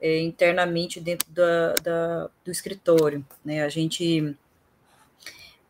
[0.00, 3.24] é, internamente dentro da, da, do escritório.
[3.44, 3.62] Né?
[3.62, 4.36] A gente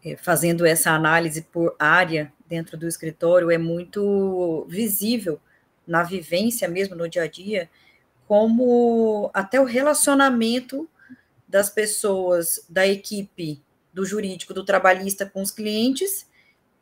[0.05, 5.41] é, fazendo essa análise por área dentro do escritório, é muito visível
[5.87, 7.71] na vivência mesmo, no dia a dia,
[8.29, 10.87] como até o relacionamento
[11.49, 16.27] das pessoas da equipe do jurídico, do trabalhista com os clientes,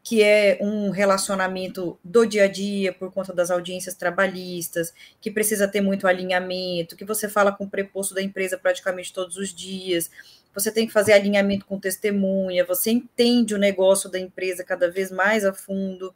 [0.03, 5.69] que é um relacionamento do dia a dia por conta das audiências trabalhistas, que precisa
[5.69, 10.11] ter muito alinhamento, que você fala com o preposto da empresa praticamente todos os dias,
[10.55, 15.11] você tem que fazer alinhamento com testemunha, você entende o negócio da empresa cada vez
[15.11, 16.15] mais a fundo,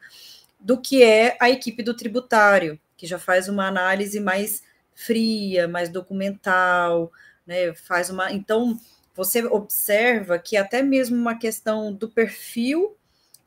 [0.58, 4.62] do que é a equipe do tributário, que já faz uma análise mais
[4.94, 7.12] fria, mais documental,
[7.46, 7.74] né?
[7.74, 8.32] Faz uma.
[8.32, 8.78] Então,
[9.14, 12.96] você observa que até mesmo uma questão do perfil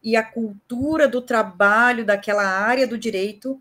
[0.04, 3.60] e a cultura do trabalho daquela área do direito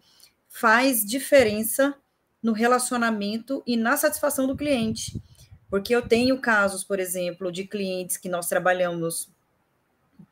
[0.49, 1.95] faz diferença
[2.43, 5.21] no relacionamento e na satisfação do cliente.
[5.69, 9.29] Porque eu tenho casos, por exemplo, de clientes que nós trabalhamos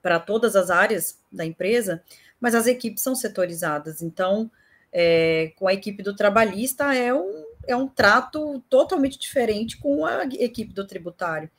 [0.00, 2.02] para todas as áreas da empresa,
[2.40, 4.02] mas as equipes são setorizadas.
[4.02, 4.50] Então,
[4.92, 10.24] é, com a equipe do trabalhista é um, é um trato totalmente diferente com a
[10.24, 11.50] equipe do tributário.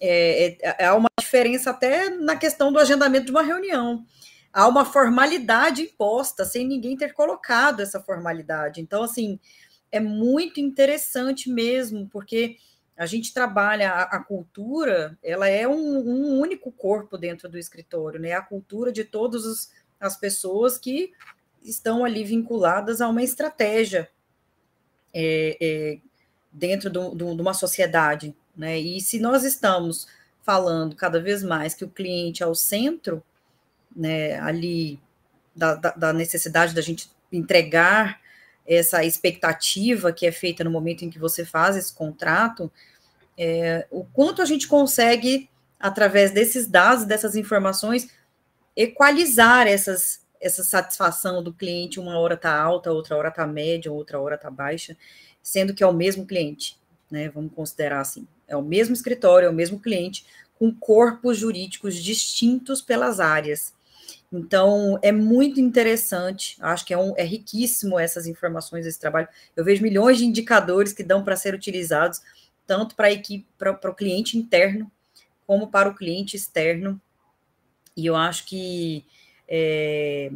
[0.00, 4.04] É, é, há uma diferença até na questão do agendamento de uma reunião.
[4.52, 8.80] Há uma formalidade imposta, sem ninguém ter colocado essa formalidade.
[8.80, 9.38] Então, assim,
[9.92, 12.56] é muito interessante mesmo, porque
[13.00, 18.20] a gente trabalha a, a cultura, ela é um, um, único corpo dentro do escritório,
[18.20, 18.32] né?
[18.32, 21.10] A cultura de todas as pessoas que
[21.62, 24.10] estão ali vinculadas a uma estratégia
[25.14, 25.98] é, é,
[26.52, 28.78] dentro do, do, de uma sociedade, né?
[28.78, 30.06] E se nós estamos
[30.42, 33.24] falando cada vez mais que o cliente é o centro,
[33.96, 35.00] né, ali
[35.56, 38.20] da, da, da necessidade da gente entregar
[38.70, 42.70] essa expectativa que é feita no momento em que você faz esse contrato,
[43.36, 48.08] é, o quanto a gente consegue, através desses dados, dessas informações,
[48.76, 54.20] equalizar essas, essa satisfação do cliente, uma hora está alta, outra hora está média, outra
[54.20, 54.96] hora está baixa,
[55.42, 56.78] sendo que é o mesmo cliente,
[57.10, 57.28] né?
[57.28, 58.24] Vamos considerar assim.
[58.46, 60.24] É o mesmo escritório, é o mesmo cliente,
[60.56, 63.72] com corpos jurídicos distintos pelas áreas.
[64.32, 69.26] Então, é muito interessante, acho que é, um, é riquíssimo essas informações, esse trabalho.
[69.56, 72.20] Eu vejo milhões de indicadores que dão para ser utilizados,
[72.64, 74.90] tanto para a equipe, para o cliente interno,
[75.46, 77.00] como para o cliente externo.
[77.96, 79.04] E eu acho que
[79.48, 80.30] é,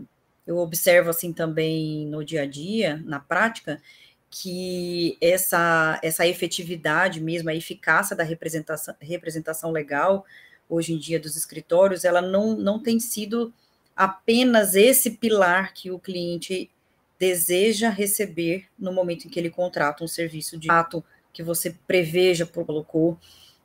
[0.45, 3.81] eu observo assim também no dia a dia, na prática,
[4.29, 10.27] que essa, essa efetividade mesmo, a eficácia da representação, representação legal,
[10.69, 13.55] hoje em dia dos escritórios, ela não, não tem sido
[13.97, 16.71] apenas esse pilar que o cliente
[17.19, 22.47] deseja receber no momento em que ele contrata um serviço de ato que você preveja,
[22.47, 23.19] colocou.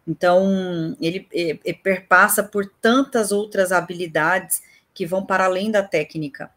[0.08, 4.62] Então, ele é, é, perpassa por tantas outras habilidades
[4.94, 6.52] que vão para além da técnica.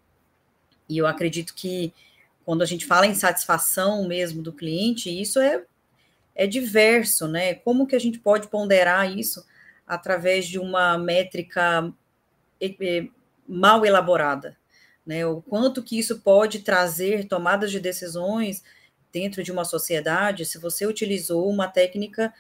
[0.89, 1.93] E eu acredito que
[2.45, 5.63] quando a gente fala em satisfação mesmo do cliente, isso é,
[6.35, 7.55] é diverso, né?
[7.55, 9.45] Como que a gente pode ponderar isso
[9.87, 11.93] através de uma métrica
[13.49, 14.57] mal elaborada,
[15.07, 15.27] né?
[15.27, 18.63] O quanto que isso pode trazer tomadas de decisões
[19.13, 22.33] dentro de uma sociedade, se você utilizou uma técnica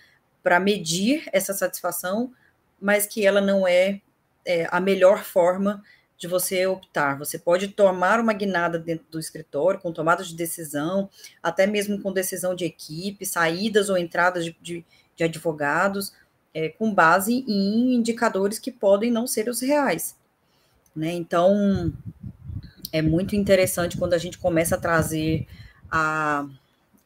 [0.42, 2.32] para medir essa satisfação,
[2.80, 4.00] mas que ela não é,
[4.44, 5.82] é, a melhor forma
[6.16, 7.18] de você optar.
[7.18, 11.10] Você pode tomar uma guinada dentro do escritório, com tomada de decisão,
[11.42, 14.84] até mesmo com decisão de equipe, saídas ou entradas de, de,
[15.16, 16.12] de advogados,
[16.54, 20.16] é, com base em indicadores que podem não ser os reais.
[20.94, 21.12] Né?
[21.12, 21.92] Então,
[22.92, 25.46] é muito interessante quando a gente começa a trazer
[25.90, 26.46] a,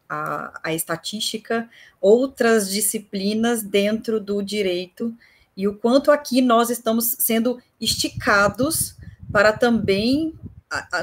[0.08, 1.68] a, a estatística,
[2.00, 5.16] outras disciplinas dentro do direito,
[5.56, 8.96] e o quanto aqui nós estamos sendo esticados
[9.32, 10.34] para também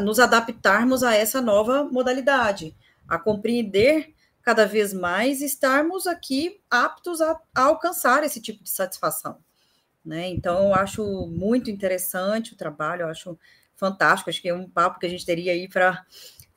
[0.02, 2.76] nos adaptarmos a essa nova modalidade,
[3.08, 9.38] a compreender cada vez mais estarmos aqui aptos a, a alcançar esse tipo de satisfação.
[10.06, 10.28] Né?
[10.30, 13.38] Então, eu acho muito interessante o trabalho, eu acho
[13.76, 16.06] fantástico, acho que é um papo que a gente teria aí para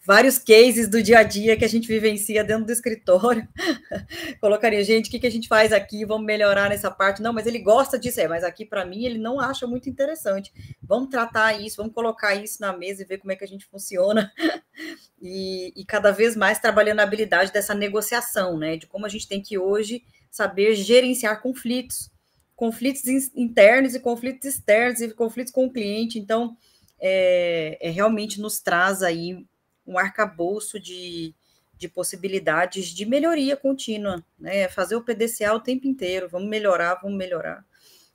[0.07, 3.47] vários cases do dia a dia que a gente vivencia dentro do escritório.
[4.41, 6.05] Colocaria, gente, o que, que a gente faz aqui?
[6.05, 7.21] Vamos melhorar nessa parte.
[7.21, 10.53] Não, mas ele gosta disso, é, mas aqui para mim ele não acha muito interessante.
[10.81, 13.67] Vamos tratar isso, vamos colocar isso na mesa e ver como é que a gente
[13.67, 14.33] funciona.
[15.21, 18.77] e, e cada vez mais trabalhando a habilidade dessa negociação, né?
[18.77, 22.13] De como a gente tem que hoje saber gerenciar conflitos,
[22.57, 26.19] conflitos internos e conflitos externos e conflitos com o cliente.
[26.19, 26.57] Então,
[26.99, 29.47] é, é realmente nos traz aí
[29.87, 31.35] um arcabouço de,
[31.79, 34.67] de possibilidades de melhoria contínua, né?
[34.69, 37.65] Fazer o PDCA o tempo inteiro, vamos melhorar, vamos melhorar.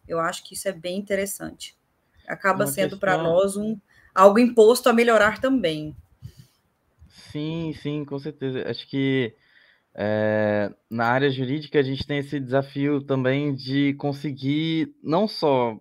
[0.07, 1.77] Eu acho que isso é bem interessante.
[2.27, 2.99] Acaba Uma sendo questão...
[2.99, 3.77] para nós um
[4.13, 5.95] algo imposto a melhorar também.
[7.31, 8.69] Sim, sim, com certeza.
[8.69, 9.33] Acho que
[9.95, 15.77] é, na área jurídica a gente tem esse desafio também de conseguir não só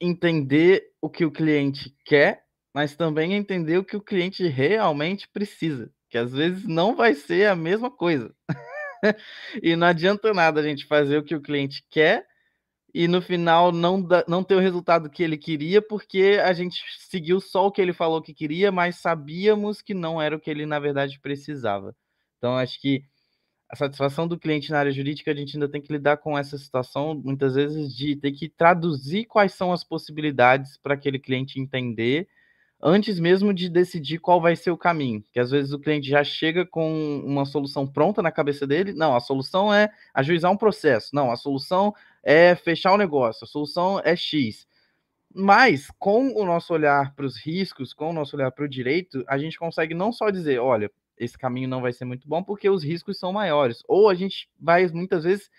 [0.00, 5.90] entender o que o cliente quer, mas também entender o que o cliente realmente precisa,
[6.10, 8.34] que às vezes não vai ser a mesma coisa.
[9.62, 12.26] e não adianta nada a gente fazer o que o cliente quer
[12.96, 16.82] e no final não, dá, não ter o resultado que ele queria, porque a gente
[16.98, 20.50] seguiu só o que ele falou que queria, mas sabíamos que não era o que
[20.50, 21.94] ele na verdade precisava.
[22.38, 23.04] Então, acho que
[23.68, 26.56] a satisfação do cliente na área jurídica, a gente ainda tem que lidar com essa
[26.56, 32.28] situação, muitas vezes, de ter que traduzir quais são as possibilidades para aquele cliente entender
[32.80, 35.24] antes mesmo de decidir qual vai ser o caminho.
[35.32, 38.92] Que às vezes o cliente já chega com uma solução pronta na cabeça dele.
[38.92, 41.10] Não, a solução é ajuizar um processo.
[41.12, 43.44] Não, a solução é fechar o negócio.
[43.44, 44.66] A solução é X.
[45.34, 49.24] Mas, com o nosso olhar para os riscos, com o nosso olhar para o direito,
[49.28, 52.68] a gente consegue não só dizer, olha, esse caminho não vai ser muito bom porque
[52.68, 53.82] os riscos são maiores.
[53.88, 55.50] Ou a gente vai, muitas vezes,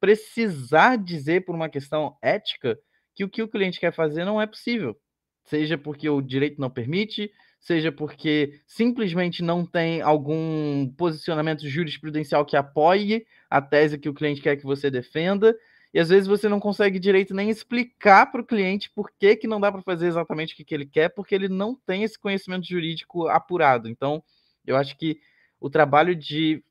[0.00, 2.78] precisar dizer por uma questão ética
[3.14, 4.98] que o que o cliente quer fazer não é possível
[5.44, 12.56] seja porque o direito não permite, seja porque simplesmente não tem algum posicionamento jurisprudencial que
[12.56, 15.54] apoie a tese que o cliente quer que você defenda,
[15.92, 19.46] e às vezes você não consegue direito nem explicar para o cliente por que, que
[19.46, 22.18] não dá para fazer exatamente o que, que ele quer, porque ele não tem esse
[22.18, 23.88] conhecimento jurídico apurado.
[23.88, 24.22] Então,
[24.66, 25.20] eu acho que
[25.60, 26.62] o trabalho de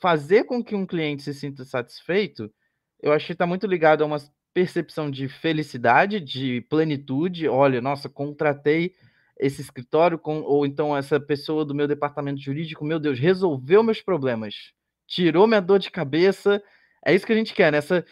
[0.00, 2.52] fazer com que um cliente se sinta satisfeito,
[3.00, 7.48] eu acho que está muito ligado a umas percepção de felicidade, de plenitude.
[7.48, 8.94] Olha, nossa, contratei
[9.36, 14.00] esse escritório com, ou então essa pessoa do meu departamento jurídico, meu Deus, resolveu meus
[14.00, 14.72] problemas,
[15.08, 16.62] tirou minha dor de cabeça.
[17.04, 17.78] É isso que a gente quer, né?
[17.78, 18.06] Essa,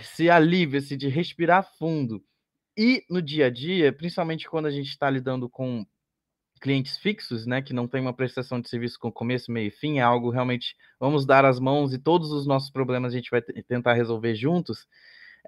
[0.00, 2.22] esse alívio, esse de respirar fundo.
[2.78, 5.84] E no dia a dia, principalmente quando a gente está lidando com
[6.60, 9.98] clientes fixos, né, que não tem uma prestação de serviço com começo, meio e fim,
[9.98, 13.42] é algo realmente vamos dar as mãos e todos os nossos problemas a gente vai
[13.42, 14.86] tentar resolver juntos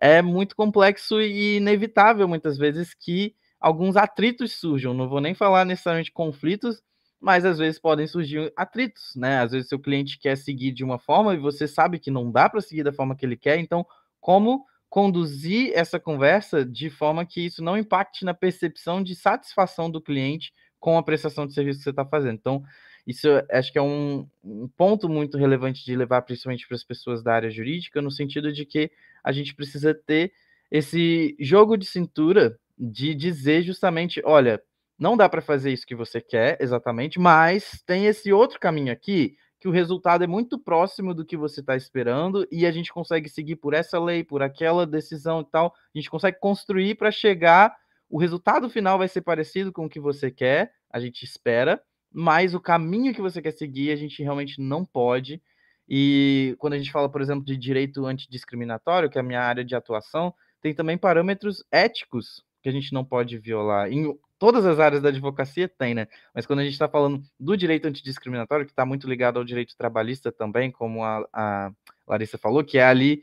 [0.01, 4.95] é muito complexo e inevitável muitas vezes que alguns atritos surjam.
[4.95, 6.83] Não vou nem falar necessariamente conflitos,
[7.21, 9.41] mas às vezes podem surgir atritos, né?
[9.41, 12.49] Às vezes seu cliente quer seguir de uma forma e você sabe que não dá
[12.49, 13.85] para seguir da forma que ele quer, então
[14.21, 20.01] como conduzir essa conversa de forma que isso não impacte na percepção de satisfação do
[20.01, 22.35] cliente com a prestação de serviço que você está fazendo.
[22.35, 22.63] Então,
[23.07, 27.23] isso acho que é um, um, ponto muito relevante de levar principalmente para as pessoas
[27.23, 28.91] da área jurídica, no sentido de que
[29.25, 30.33] a gente precisa ter
[30.71, 34.63] esse jogo de cintura de dizer justamente, olha,
[34.99, 39.37] não dá para fazer isso que você quer exatamente, mas tem esse outro caminho aqui
[39.61, 43.29] que o resultado é muito próximo do que você está esperando e a gente consegue
[43.29, 47.75] seguir por essa lei, por aquela decisão e tal, a gente consegue construir para chegar,
[48.09, 51.81] o resultado final vai ser parecido com o que você quer, a gente espera,
[52.13, 55.43] mas o caminho que você quer seguir a gente realmente não pode.
[55.89, 59.65] E quando a gente fala, por exemplo, de direito antidiscriminatório, que é a minha área
[59.65, 63.91] de atuação, tem também parâmetros éticos que a gente não pode violar.
[63.91, 66.07] Em todas as áreas da advocacia tem, né?
[66.35, 69.77] Mas quando a gente está falando do direito antidiscriminatório, que está muito ligado ao direito
[69.77, 71.73] trabalhista também, como a, a
[72.07, 73.23] Larissa falou, que é ali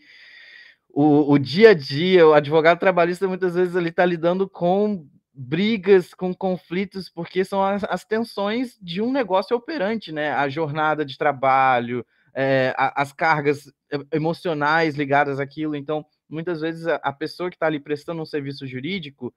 [0.95, 6.13] o, o, dia a dia, o advogado trabalhista muitas vezes ele está lidando com brigas,
[6.13, 10.31] com conflitos, porque são as, as, tensões de um negócio operante, né?
[10.31, 13.69] A jornada de trabalho, é, as cargas
[14.09, 15.75] emocionais ligadas àquilo.
[15.75, 19.33] Então, muitas vezes a, a pessoa que está ali prestando um serviço jurídico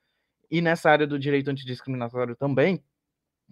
[0.49, 2.81] e nessa área do direito antidiscriminatório também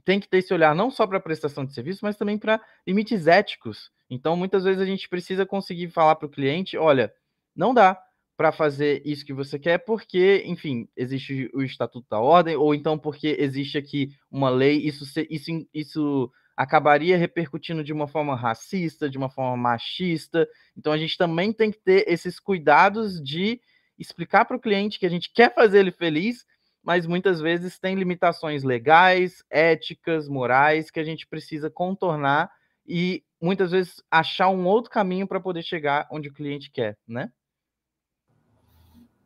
[0.04, 2.60] tem que ter esse olhar não só para a prestação de serviço, mas também para
[2.86, 3.90] limites éticos.
[4.08, 7.12] Então, muitas vezes a gente precisa conseguir falar para o cliente, olha,
[7.56, 7.98] não dá
[8.36, 12.98] para fazer isso que você quer, porque, enfim, existe o Estatuto da Ordem, ou então
[12.98, 19.16] porque existe aqui uma lei, isso, isso, isso acabaria repercutindo de uma forma racista, de
[19.16, 20.46] uma forma machista.
[20.76, 23.60] Então a gente também tem que ter esses cuidados de
[23.98, 26.44] explicar para o cliente que a gente quer fazer ele feliz,
[26.82, 32.50] mas muitas vezes tem limitações legais, éticas, morais que a gente precisa contornar
[32.86, 37.30] e muitas vezes achar um outro caminho para poder chegar onde o cliente quer, né?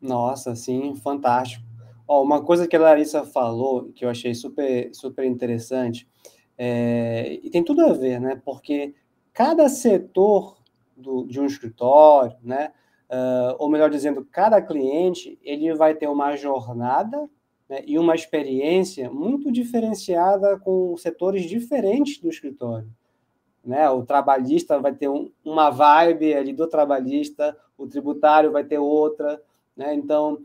[0.01, 1.65] Nossa, sim, fantástico.
[2.07, 6.09] Ó, uma coisa que a Larissa falou que eu achei super, super interessante
[6.57, 8.41] é, e tem tudo a ver, né?
[8.45, 8.95] Porque
[9.33, 10.59] cada setor
[10.97, 12.73] do, de um escritório, né?
[13.09, 17.29] Uh, ou melhor dizendo, cada cliente ele vai ter uma jornada
[17.69, 22.89] né, e uma experiência muito diferenciada com setores diferentes do escritório.
[23.65, 23.91] Né?
[23.91, 29.43] O trabalhista vai ter um, uma vibe ali do trabalhista, o tributário vai ter outra.
[29.81, 29.95] Né?
[29.95, 30.45] Então,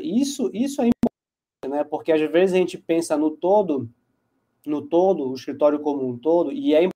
[0.00, 1.82] isso, isso é importante, né?
[1.82, 3.90] porque às vezes a gente pensa no todo
[4.64, 6.88] no todo, o escritório como um todo, e é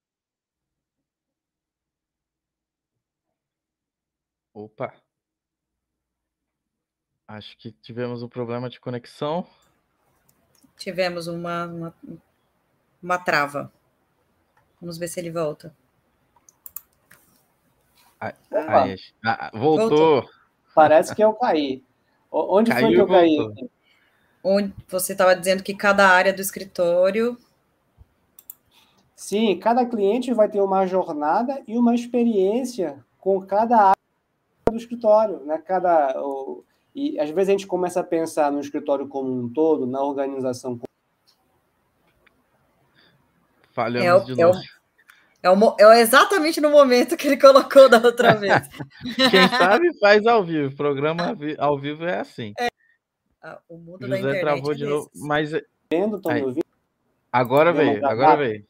[4.53, 4.95] Opa.
[7.27, 9.47] Acho que tivemos um problema de conexão.
[10.77, 11.95] Tivemos uma, uma,
[13.03, 13.73] uma trava.
[14.81, 15.75] Vamos ver se ele volta.
[18.21, 19.89] Ah, voltou.
[19.89, 20.40] voltou.
[20.89, 21.83] Parece que eu caí.
[22.31, 23.71] Onde Caiu, foi que eu caí?
[24.43, 27.37] Onde você estava dizendo que cada área do escritório
[29.21, 33.97] Sim, cada cliente vai ter uma jornada e uma experiência com cada área
[34.71, 35.59] do escritório, né?
[35.59, 36.65] Cada o,
[36.95, 40.81] e às vezes a gente começa a pensar no escritório como um todo, na organização.
[43.73, 44.59] Falhamos é, de novo.
[44.59, 44.80] É,
[45.49, 48.69] o, é, exatamente no momento que ele colocou da outra vez.
[49.31, 50.77] Quem sabe faz ao vivo.
[50.77, 52.53] Programa ao vivo é assim.
[52.59, 52.69] É.
[53.43, 55.53] Ah, o mundo José da internet travou é de novo, mas
[55.93, 56.67] Vendo, me ouvindo?
[57.33, 58.65] Agora veio, agora veio.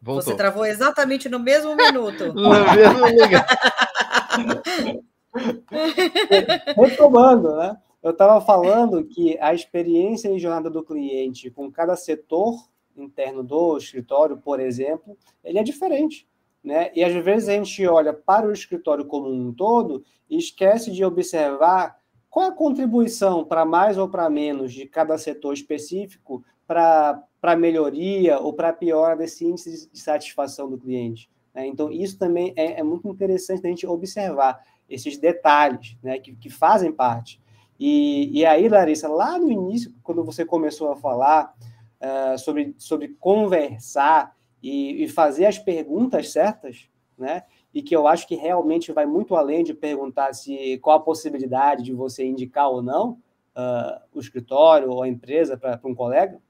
[0.00, 0.22] Voltou.
[0.22, 2.30] Você travou exatamente no mesmo minuto.
[2.34, 3.46] no mesmo lugar.
[6.76, 7.76] Retomando, né?
[8.00, 12.54] Eu estava falando que a experiência em jornada do cliente com cada setor
[13.02, 16.28] interno do escritório, por exemplo, ele é diferente.
[16.62, 16.90] Né?
[16.94, 21.04] E às vezes a gente olha para o escritório como um todo e esquece de
[21.04, 27.56] observar qual é a contribuição para mais ou para menos de cada setor específico para
[27.56, 31.30] melhoria ou para piora desse índice de satisfação do cliente.
[31.54, 31.66] Né?
[31.66, 36.50] Então, isso também é, é, muito interessante a gente observar esses detalhes né, que, que
[36.50, 37.40] fazem parte.
[37.78, 41.54] E, e aí, Larissa, lá no início, quando você começou a falar
[42.00, 47.44] uh, sobre, sobre conversar e, e, fazer as perguntas certas, né?
[47.72, 51.84] E que eu acho que realmente vai muito além de perguntar se qual a possibilidade
[51.84, 53.12] de você indicar ou não
[53.56, 56.40] uh, o escritório ou a empresa para um colega.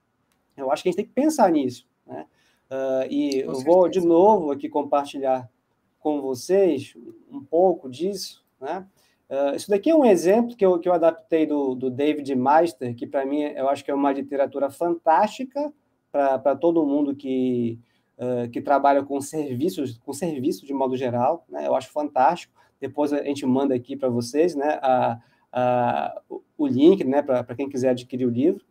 [0.56, 2.26] Eu acho que a gente tem que pensar nisso, né?
[2.70, 3.64] Uh, e com eu certeza.
[3.64, 5.50] vou de novo aqui compartilhar
[5.98, 6.94] com vocês
[7.30, 8.86] um pouco disso, né?
[9.28, 12.94] Uh, isso daqui é um exemplo que eu, que eu adaptei do, do David Meister,
[12.94, 15.72] que para mim eu acho que é uma literatura fantástica
[16.10, 17.78] para todo mundo que,
[18.16, 21.44] uh, que trabalha com serviços, com serviço de modo geral.
[21.48, 21.66] Né?
[21.66, 22.54] Eu acho fantástico.
[22.80, 25.18] Depois a gente manda aqui para vocês né, a,
[25.52, 26.22] a,
[26.56, 28.64] o link né, para quem quiser adquirir o livro.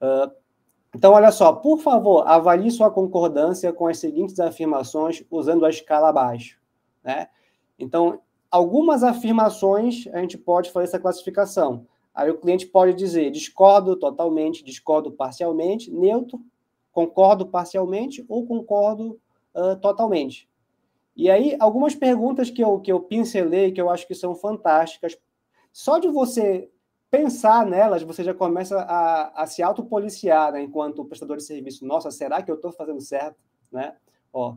[0.00, 0.30] Uh,
[0.94, 6.08] então, olha só, por favor, avalie sua concordância com as seguintes afirmações usando a escala
[6.08, 6.58] abaixo.
[7.04, 7.28] Né?
[7.78, 8.20] Então,
[8.50, 11.86] algumas afirmações a gente pode fazer essa classificação.
[12.14, 16.40] Aí o cliente pode dizer discordo totalmente, discordo parcialmente, neutro,
[16.92, 19.20] concordo parcialmente ou concordo
[19.54, 20.48] uh, totalmente.
[21.14, 25.16] E aí, algumas perguntas que eu, que eu pincelei, que eu acho que são fantásticas.
[25.72, 26.70] Só de você
[27.10, 31.86] pensar nelas, você já começa a, a se autopoliciar né, enquanto prestador de serviço.
[31.86, 33.36] Nossa, será que eu estou fazendo certo?
[33.72, 33.94] Né?
[34.32, 34.56] Ó,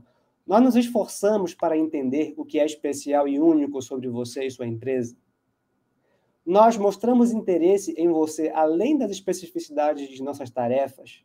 [0.49, 4.65] nós nos esforçamos para entender o que é especial e único sobre você e sua
[4.65, 5.15] empresa.
[6.43, 11.23] Nós mostramos interesse em você além das especificidades de nossas tarefas.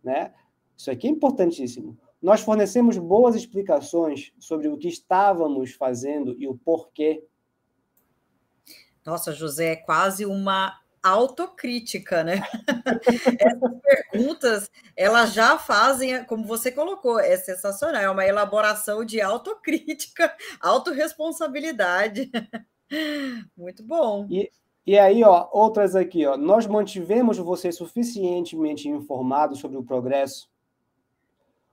[0.00, 0.32] Né?
[0.76, 1.98] Isso aqui é importantíssimo.
[2.22, 7.26] Nós fornecemos boas explicações sobre o que estávamos fazendo e o porquê.
[9.04, 12.42] Nossa, José, é quase uma autocrítica, né?
[13.38, 20.34] Essas perguntas, elas já fazem, como você colocou, é sensacional, é uma elaboração de autocrítica,
[20.60, 22.30] autorresponsabilidade.
[23.56, 24.26] Muito bom.
[24.30, 24.50] E,
[24.86, 26.36] e aí, ó, outras aqui, ó.
[26.36, 30.48] Nós mantivemos você suficientemente informado sobre o progresso.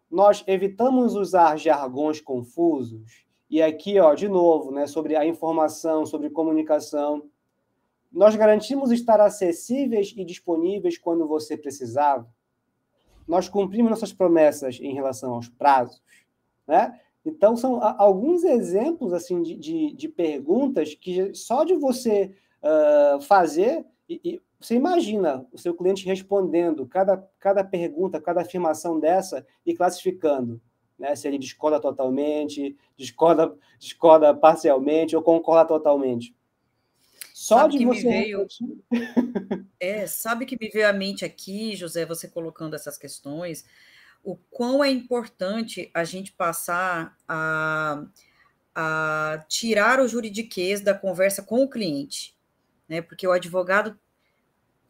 [0.09, 3.25] Nós evitamos usar jargões confusos.
[3.49, 7.29] E aqui, ó, de novo, né, sobre a informação, sobre comunicação
[8.11, 12.27] nós garantimos estar acessíveis e disponíveis quando você precisava.
[13.27, 16.01] Nós cumprimos nossas promessas em relação aos prazos.
[16.65, 16.99] Né?
[17.25, 22.33] Então, são alguns exemplos assim de, de, de perguntas que só de você
[22.63, 28.99] uh, fazer, e, e, você imagina o seu cliente respondendo cada, cada pergunta, cada afirmação
[28.99, 30.59] dessa e classificando.
[30.97, 31.15] Né?
[31.15, 36.33] Se ele discorda totalmente, discorda, discorda parcialmente ou concorda totalmente.
[37.37, 38.01] Só sabe de você.
[38.01, 38.47] Veio...
[39.79, 43.63] é, sabe que me veio à mente aqui, José, você colocando essas questões,
[44.23, 48.03] o quão é importante a gente passar a,
[48.73, 52.35] a tirar o juridiquês da conversa com o cliente,
[52.89, 53.03] né?
[53.03, 53.95] Porque o advogado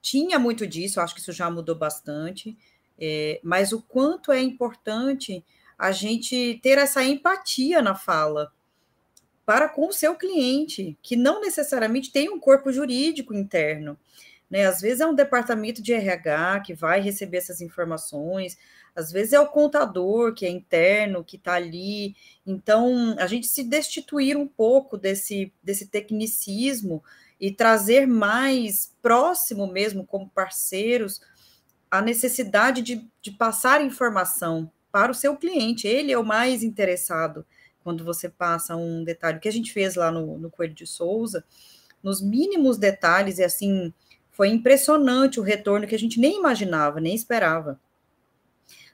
[0.02, 2.58] tinha muito disso, acho que isso já mudou bastante,
[2.98, 5.44] é, mas o quanto é importante
[5.78, 8.54] a gente ter essa empatia na fala,
[9.48, 13.98] para com o seu cliente, que não necessariamente tem um corpo jurídico interno.
[14.50, 14.66] Né?
[14.66, 18.58] Às vezes é um departamento de RH que vai receber essas informações,
[18.94, 22.14] às vezes é o contador que é interno, que está ali.
[22.46, 27.02] Então, a gente se destituir um pouco desse, desse tecnicismo
[27.40, 31.22] e trazer mais próximo mesmo, como parceiros,
[31.90, 35.88] a necessidade de, de passar informação para o seu cliente.
[35.88, 37.46] Ele é o mais interessado
[37.88, 41.46] quando você passa um detalhe, que a gente fez lá no, no Coelho de Souza,
[42.04, 43.94] nos mínimos detalhes, e assim,
[44.30, 47.80] foi impressionante o retorno que a gente nem imaginava, nem esperava.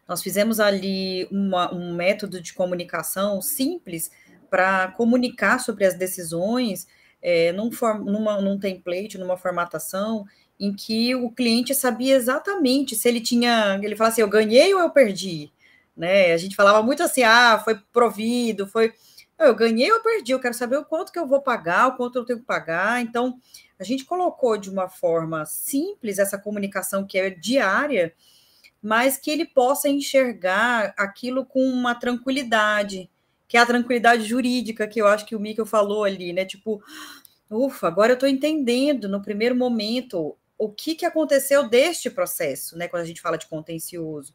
[0.08, 4.12] Nós fizemos ali uma, um método de comunicação simples
[4.48, 6.88] para comunicar sobre as decisões
[7.20, 10.24] é, num, form, numa, num template, numa formatação,
[10.60, 13.80] em que o cliente sabia exatamente se ele tinha.
[13.82, 15.52] Ele fala assim: eu ganhei ou eu perdi?
[15.96, 16.34] Né?
[16.34, 18.94] A gente falava muito assim, ah, foi provido, foi.
[19.38, 22.18] Eu ganhei ou perdi, eu quero saber o quanto que eu vou pagar, o quanto
[22.18, 23.02] eu tenho que pagar.
[23.02, 23.40] Então,
[23.80, 28.14] a gente colocou de uma forma simples essa comunicação que é diária,
[28.82, 33.10] mas que ele possa enxergar aquilo com uma tranquilidade,
[33.48, 36.46] que é a tranquilidade jurídica que eu acho que o Mikkel falou ali, né?
[36.46, 36.82] Tipo,
[37.50, 42.88] ufa, agora eu estou entendendo no primeiro momento o que, que aconteceu deste processo, né?
[42.88, 44.34] Quando a gente fala de contencioso,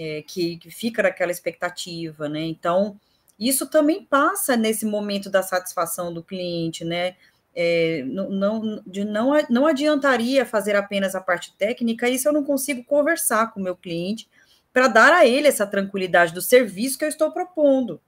[0.00, 2.40] é, que, que fica naquela expectativa, né?
[2.40, 2.98] Então,
[3.38, 7.16] isso também passa nesse momento da satisfação do cliente, né?
[7.54, 12.82] É, não, de não, não adiantaria fazer apenas a parte técnica, isso eu não consigo
[12.84, 14.26] conversar com o meu cliente
[14.72, 18.00] para dar a ele essa tranquilidade do serviço que eu estou propondo.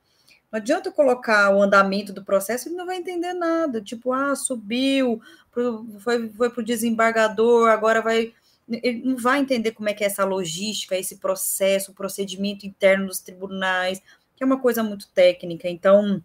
[0.51, 3.80] Não adianta colocar o andamento do processo, ele não vai entender nada.
[3.80, 5.20] Tipo, ah, subiu,
[5.51, 8.32] pro, foi, foi para o desembargador, agora vai.
[8.68, 13.06] Ele não vai entender como é que é essa logística, esse processo, o procedimento interno
[13.06, 14.00] dos tribunais,
[14.36, 15.68] que é uma coisa muito técnica.
[15.68, 16.22] Então,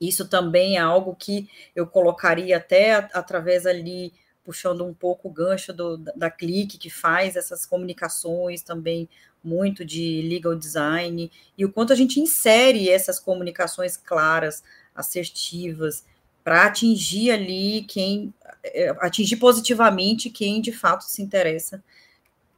[0.00, 4.12] isso também é algo que eu colocaria até através ali,
[4.44, 9.08] puxando um pouco o gancho do, da Clique, que faz essas comunicações também
[9.42, 16.04] muito de legal design e o quanto a gente insere essas comunicações claras, assertivas,
[16.44, 18.32] para atingir ali quem
[18.62, 21.82] é, atingir positivamente quem de fato se interessa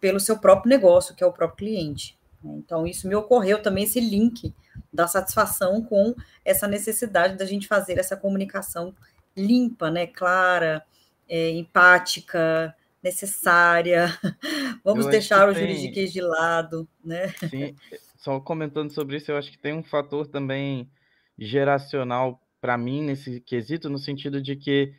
[0.00, 2.18] pelo seu próprio negócio, que é o próprio cliente.
[2.44, 4.54] Então, isso me ocorreu também esse link
[4.92, 6.14] da satisfação com
[6.44, 8.94] essa necessidade da gente fazer essa comunicação
[9.36, 10.84] limpa, né, clara,
[11.28, 14.16] é, empática, necessária.
[14.84, 15.62] Vamos deixar o tem...
[15.62, 17.28] juridiquês de lado, né?
[17.50, 17.74] Sim,
[18.16, 20.88] só comentando sobre isso, eu acho que tem um fator também
[21.38, 24.94] geracional para mim nesse quesito, no sentido de que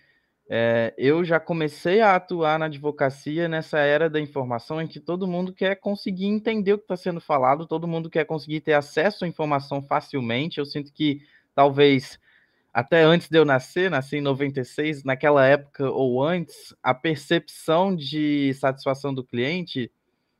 [0.49, 5.28] é, eu já comecei a atuar na advocacia nessa era da informação em que todo
[5.28, 9.26] mundo quer conseguir entender o que está sendo falado, todo mundo quer conseguir ter acesso
[9.26, 10.58] à informação facilmente.
[10.58, 11.22] Eu sinto que
[11.53, 12.18] talvez
[12.74, 18.53] até antes de eu nascer, nasci em 96, naquela época ou antes, a percepção de
[18.53, 19.91] satisfação do cliente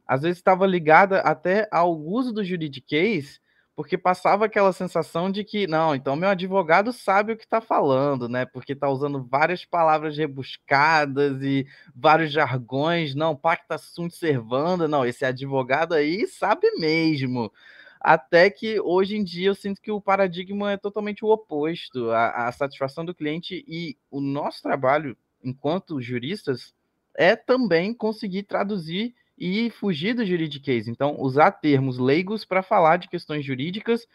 [0.08, 3.42] às vezes estava ligada até ao uso do juridiquês,
[3.78, 8.28] porque passava aquela sensação de que, não, então meu advogado sabe o que está falando,
[8.28, 8.44] né?
[8.44, 15.24] Porque está usando várias palavras rebuscadas e vários jargões, não, pacta sunt servanda, não, esse
[15.24, 17.54] advogado aí sabe mesmo.
[18.02, 22.10] Até que hoje em dia eu sinto que o paradigma é totalmente o oposto.
[22.10, 26.74] A, a satisfação do cliente e o nosso trabalho enquanto juristas
[27.14, 30.88] é também conseguir traduzir e fugir do juridiquês.
[30.88, 34.08] Então, usar termos leigos para falar de questões jurídicas,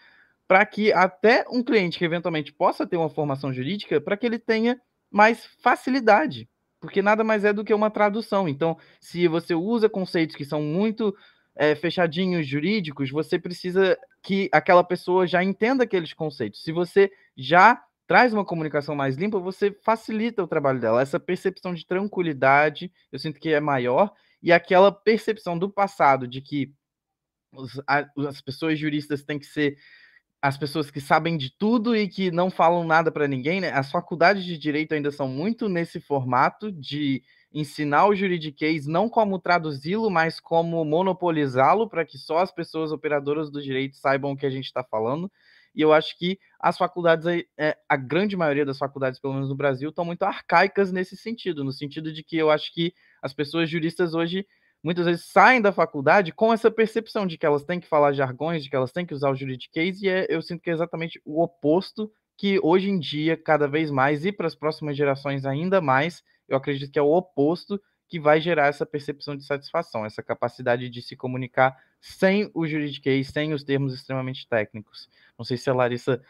[0.48, 4.38] para que até um cliente que eventualmente possa ter uma formação jurídica, para que ele
[4.38, 6.48] tenha mais facilidade,
[6.80, 8.48] porque nada mais é do que uma tradução.
[8.48, 11.14] Então, se você usa conceitos que são muito
[11.54, 16.62] é, fechadinhos jurídicos, você precisa que aquela pessoa já entenda aqueles conceitos.
[16.62, 21.00] Se você já traz uma comunicação mais limpa, você facilita o trabalho dela.
[21.00, 24.12] Essa percepção de tranquilidade, eu sinto que é maior,
[24.42, 26.72] e aquela percepção do passado de que
[27.52, 29.76] os, a, as pessoas juristas têm que ser
[30.42, 33.70] as pessoas que sabem de tudo e que não falam nada para ninguém, né?
[33.70, 37.22] As faculdades de direito ainda são muito nesse formato de
[37.52, 43.52] ensinar o juridiquês não como traduzi-lo, mas como monopolizá-lo para que só as pessoas operadoras
[43.52, 45.30] do direito saibam o que a gente está falando.
[45.74, 47.26] E eu acho que as faculdades,
[47.58, 51.64] é, a grande maioria das faculdades, pelo menos no Brasil, estão muito arcaicas nesse sentido,
[51.64, 52.92] no sentido de que eu acho que
[53.22, 54.46] as pessoas juristas hoje
[54.82, 58.64] muitas vezes saem da faculdade com essa percepção de que elas têm que falar jargões,
[58.64, 61.20] de que elas têm que usar o juridiquês, e é, eu sinto que é exatamente
[61.24, 65.80] o oposto que hoje em dia, cada vez mais, e para as próximas gerações ainda
[65.80, 67.80] mais, eu acredito que é o oposto
[68.12, 73.28] que vai gerar essa percepção de satisfação, essa capacidade de se comunicar sem o juridiquês,
[73.28, 75.08] sem os termos extremamente técnicos.
[75.38, 76.22] Não sei se a Larissa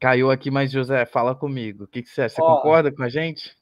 [0.00, 1.84] caiu aqui, mas José, fala comigo.
[1.84, 2.34] O que, que você acha?
[2.34, 3.56] Você oh, concorda com a gente?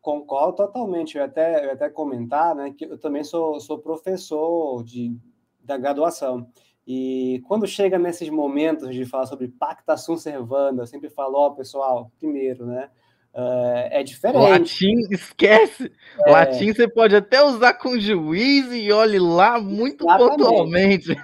[0.00, 1.18] Concordo totalmente.
[1.18, 5.12] Eu até, eu até comentar né, que eu também sou, sou professor de,
[5.60, 6.48] da graduação.
[6.86, 11.48] E quando chega nesses momentos de falar sobre pacta sunt servanda, eu sempre falo, ó,
[11.48, 12.88] oh, pessoal, primeiro, né?
[13.34, 14.50] Uh, é diferente.
[14.50, 15.92] Latim, esquece.
[16.26, 16.30] É...
[16.30, 20.30] Latim você pode até usar com juiz e olhe lá muito exatamente.
[20.30, 21.16] pontualmente.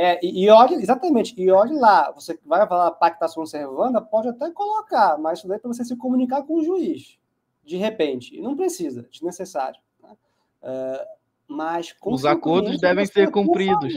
[0.00, 4.28] É, e, e, olhe, exatamente, e olhe lá, você vai falar pacta sunt servanda, pode
[4.28, 7.18] até colocar, mas isso daí é para você se comunicar com o juiz,
[7.64, 9.80] de repente, e não precisa, desnecessário.
[10.00, 10.10] Né?
[10.62, 11.18] Uh,
[11.48, 13.92] mas os acordos devem ser cumpridos.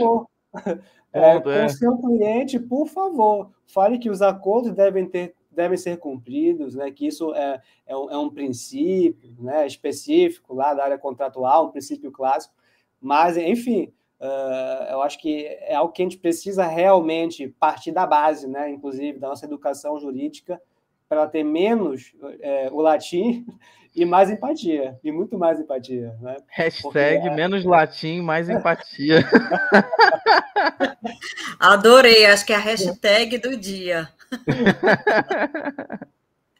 [1.13, 1.61] É, Ponto, é.
[1.61, 6.91] Com seu cliente, por favor, fale que os acordos devem ter devem ser cumpridos, né,
[6.91, 11.71] que isso é, é, um, é um princípio né, específico lá da área contratual, um
[11.71, 12.53] princípio clássico,
[12.99, 18.05] mas, enfim, Uh, eu acho que é algo que a gente precisa realmente partir da
[18.05, 18.69] base, né?
[18.69, 20.61] inclusive da nossa educação jurídica,
[21.09, 23.43] para ter menos é, o latim
[23.95, 26.15] e mais empatia, e muito mais empatia.
[26.21, 26.37] Né?
[26.49, 27.35] Hashtag é...
[27.35, 29.25] menos latim, mais empatia.
[31.59, 34.07] Adorei, acho que é a hashtag do dia.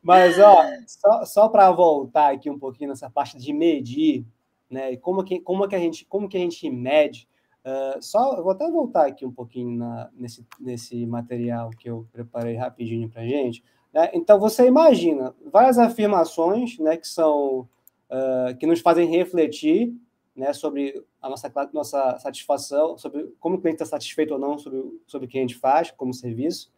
[0.04, 4.26] Mas, ó, só, só para voltar aqui um pouquinho nessa parte de medir,
[4.70, 4.98] né?
[4.98, 7.28] Como que, como que a gente, como que a gente mede
[7.62, 12.08] Uh, só, eu vou até voltar aqui um pouquinho na, nesse, nesse material que eu
[12.12, 13.64] preparei rapidinho para gente.
[13.94, 14.10] Né?
[14.14, 17.68] Então, você imagina várias afirmações né, que são
[18.10, 19.94] uh, que nos fazem refletir
[20.36, 25.00] né, sobre a nossa, nossa satisfação, sobre como o cliente está satisfeito ou não sobre,
[25.06, 26.72] sobre o que a gente faz como serviço.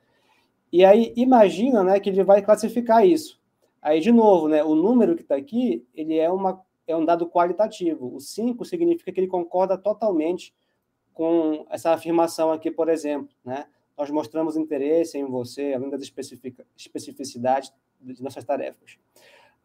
[0.73, 3.39] E aí, imagina né, que ele vai classificar isso.
[3.79, 7.29] Aí, de novo, né, o número que está aqui, ele é, uma, é um dado
[7.29, 8.15] qualitativo.
[8.15, 10.51] O 5 significa que ele concorda totalmente
[11.13, 13.67] com essa afirmação aqui, por exemplo, né?
[13.95, 16.01] Nós mostramos interesse em você, além das
[16.75, 17.71] especificidades
[18.01, 18.97] de nossas tarefas.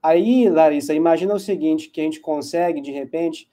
[0.02, 3.48] Aí, Larissa, imagina o seguinte, que a gente consegue, de repente,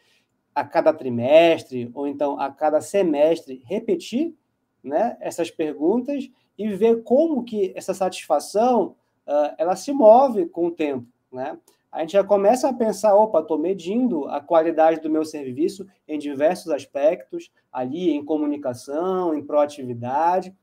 [0.53, 4.35] a cada trimestre, ou então a cada semestre, repetir
[4.83, 8.95] né, essas perguntas e ver como que essa satisfação
[9.27, 11.07] uh, ela se move com o tempo.
[11.31, 11.57] Né?
[11.95, 16.19] a gente já começa a pensar, opa, estou medindo a qualidade do meu serviço em
[16.19, 20.53] diversos aspectos, ali em comunicação, em proatividade,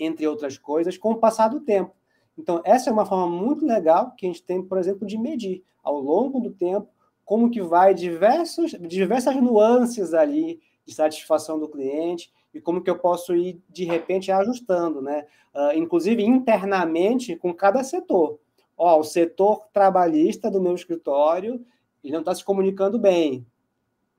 [0.00, 1.94] entre outras coisas, com o passar do tempo.
[2.38, 5.62] Então, essa é uma forma muito legal que a gente tem, por exemplo, de medir
[5.82, 6.88] ao longo do tempo
[7.26, 12.98] como que vai diversos, diversas nuances ali de satisfação do cliente e como que eu
[12.98, 15.26] posso ir, de repente, ajustando, né?
[15.54, 18.38] Uh, inclusive internamente com cada setor
[18.76, 21.64] ó, o setor trabalhista do meu escritório
[22.02, 23.46] ele não está se comunicando bem.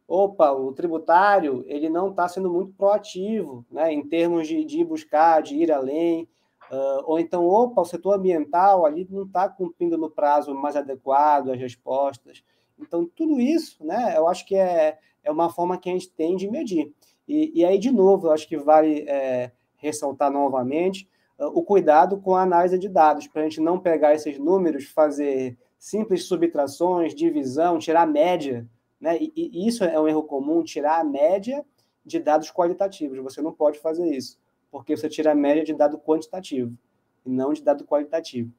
[0.07, 5.41] Opa, o tributário ele não está sendo muito proativo, né, em termos de, de buscar,
[5.41, 6.27] de ir além.
[6.71, 11.51] Uh, ou então, opa, o setor ambiental ali não está cumprindo no prazo mais adequado
[11.51, 12.43] as respostas.
[12.79, 16.35] Então, tudo isso, né, eu acho que é, é uma forma que a gente tem
[16.35, 16.91] de medir.
[17.27, 22.43] E, e aí, de novo, acho que vale é, ressaltar novamente o cuidado com a
[22.43, 28.03] análise de dados, para a gente não pegar esses números, fazer simples subtrações, divisão, tirar
[28.03, 28.65] a média.
[28.99, 29.17] Né?
[29.19, 31.63] E, e isso é um erro comum, tirar a média
[32.05, 33.19] de dados qualitativos.
[33.19, 34.39] Você não pode fazer isso,
[34.71, 36.73] porque você tira a média de dado quantitativo
[37.25, 38.51] e não de dado qualitativo.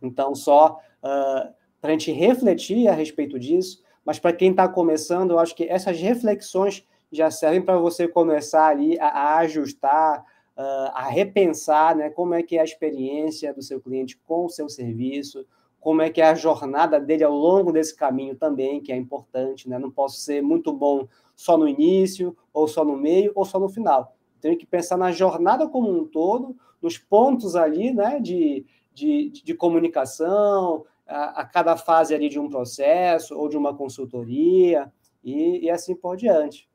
[0.00, 5.32] Então, só uh, para a gente refletir a respeito disso, mas para quem está começando,
[5.32, 10.20] eu acho que essas reflexões já servem para você começar ali a, a ajustar,
[10.56, 14.50] uh, a repensar né, como é que é a experiência do seu cliente com o
[14.50, 15.46] seu serviço,
[15.84, 19.68] como é que é a jornada dele ao longo desse caminho também, que é importante,
[19.68, 19.78] né?
[19.78, 23.68] Não posso ser muito bom só no início, ou só no meio, ou só no
[23.68, 24.16] final.
[24.40, 29.54] Tenho que pensar na jornada como um todo, nos pontos ali, né, de, de, de
[29.54, 34.90] comunicação, a, a, cada fase ali de um processo ou de uma consultoria,
[35.22, 36.68] e, e assim por diante.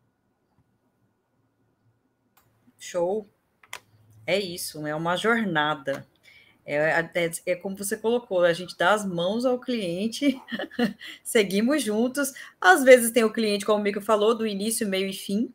[2.80, 3.30] Show
[4.26, 6.08] é isso, é uma jornada.
[6.66, 10.40] É, é, é, como você colocou, a gente dá as mãos ao cliente,
[11.24, 12.32] seguimos juntos.
[12.62, 15.52] Às vezes tem o cliente, como o Mico falou, do início, meio e fim,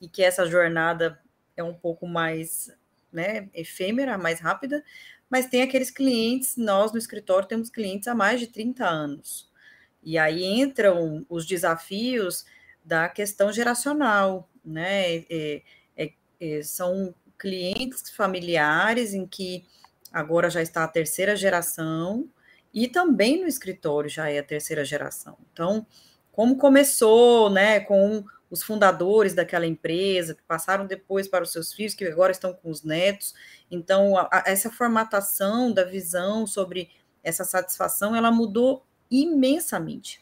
[0.00, 1.20] e que essa jornada
[1.56, 2.68] é um pouco mais
[3.12, 4.82] né, efêmera, mais rápida,
[5.28, 9.48] mas tem aqueles clientes, nós no escritório temos clientes há mais de 30 anos.
[10.02, 12.44] E aí entram os desafios
[12.84, 15.18] da questão geracional, né?
[15.30, 15.62] É,
[16.62, 19.64] são clientes familiares em que
[20.12, 22.28] agora já está a terceira geração
[22.72, 25.36] e também no escritório já é a terceira geração.
[25.52, 25.86] Então,
[26.32, 31.94] como começou, né, com os fundadores daquela empresa, que passaram depois para os seus filhos,
[31.94, 33.32] que agora estão com os netos.
[33.70, 36.90] Então, a, a, essa formatação da visão sobre
[37.22, 40.20] essa satisfação, ela mudou imensamente.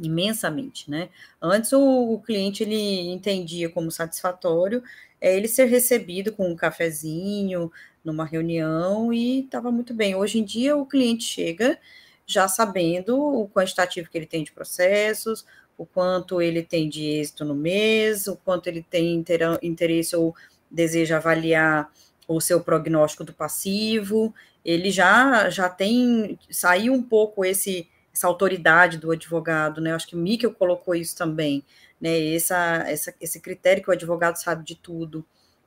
[0.00, 1.10] Imensamente, né?
[1.40, 1.80] Antes o,
[2.14, 4.82] o cliente ele entendia como satisfatório
[5.22, 7.70] é ele ser recebido com um cafezinho
[8.04, 10.16] numa reunião e estava muito bem.
[10.16, 11.78] Hoje em dia, o cliente chega
[12.26, 15.46] já sabendo o quantitativo que ele tem de processos,
[15.78, 19.24] o quanto ele tem de êxito no mês, o quanto ele tem
[19.62, 20.34] interesse ou
[20.68, 21.88] deseja avaliar
[22.26, 24.34] o seu prognóstico do passivo.
[24.64, 29.92] Ele já já tem saiu um pouco esse essa autoridade do advogado, né?
[29.92, 31.64] Eu acho que o Mikkel colocou isso também
[32.02, 32.34] né?
[32.34, 35.24] Essa, essa, esse critério que o advogado sabe de tudo.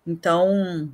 [0.07, 0.93] Então,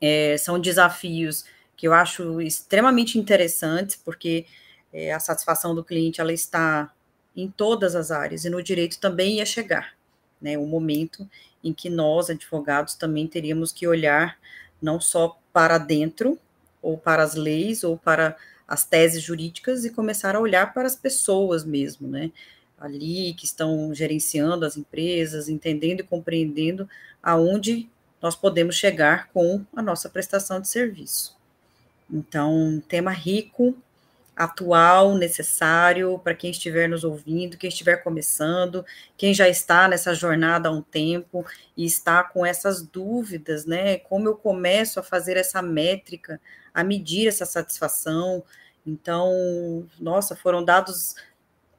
[0.00, 1.44] é, são desafios
[1.76, 4.46] que eu acho extremamente interessantes, porque
[4.92, 6.92] é, a satisfação do cliente ela está
[7.36, 9.94] em todas as áreas, e no direito também ia chegar.
[10.40, 11.28] né, o momento
[11.64, 14.38] em que nós, advogados, também teríamos que olhar
[14.80, 16.38] não só para dentro,
[16.82, 18.36] ou para as leis, ou para
[18.68, 22.32] as teses jurídicas, e começar a olhar para as pessoas mesmo, né?
[22.78, 26.88] Ali que estão gerenciando as empresas, entendendo e compreendendo
[27.22, 27.88] aonde
[28.20, 31.36] nós podemos chegar com a nossa prestação de serviço.
[32.10, 33.76] Então, um tema rico,
[34.36, 38.84] atual, necessário para quem estiver nos ouvindo, quem estiver começando,
[39.16, 43.96] quem já está nessa jornada há um tempo e está com essas dúvidas, né?
[43.96, 46.38] Como eu começo a fazer essa métrica,
[46.74, 48.44] a medir essa satisfação.
[48.86, 51.16] Então, nossa, foram dados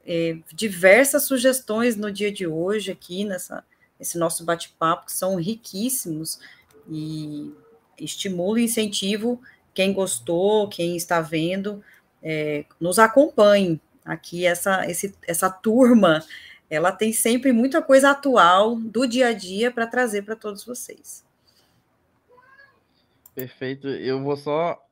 [0.08, 3.62] é, diversas sugestões no dia de hoje aqui nessa
[4.00, 6.38] esse nosso bate-papo que são riquíssimos
[6.88, 7.52] e
[7.98, 9.40] estimulo e incentivo
[9.74, 11.84] quem gostou, quem está vendo
[12.22, 13.80] é, nos acompanhem.
[14.04, 16.24] Aqui, essa, esse, essa turma,
[16.70, 21.24] ela tem sempre muita coisa atual do dia a dia para trazer para todos vocês.
[23.34, 23.88] Perfeito.
[23.88, 24.82] Eu vou só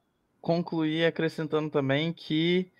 [0.41, 2.71] concluir acrescentando também que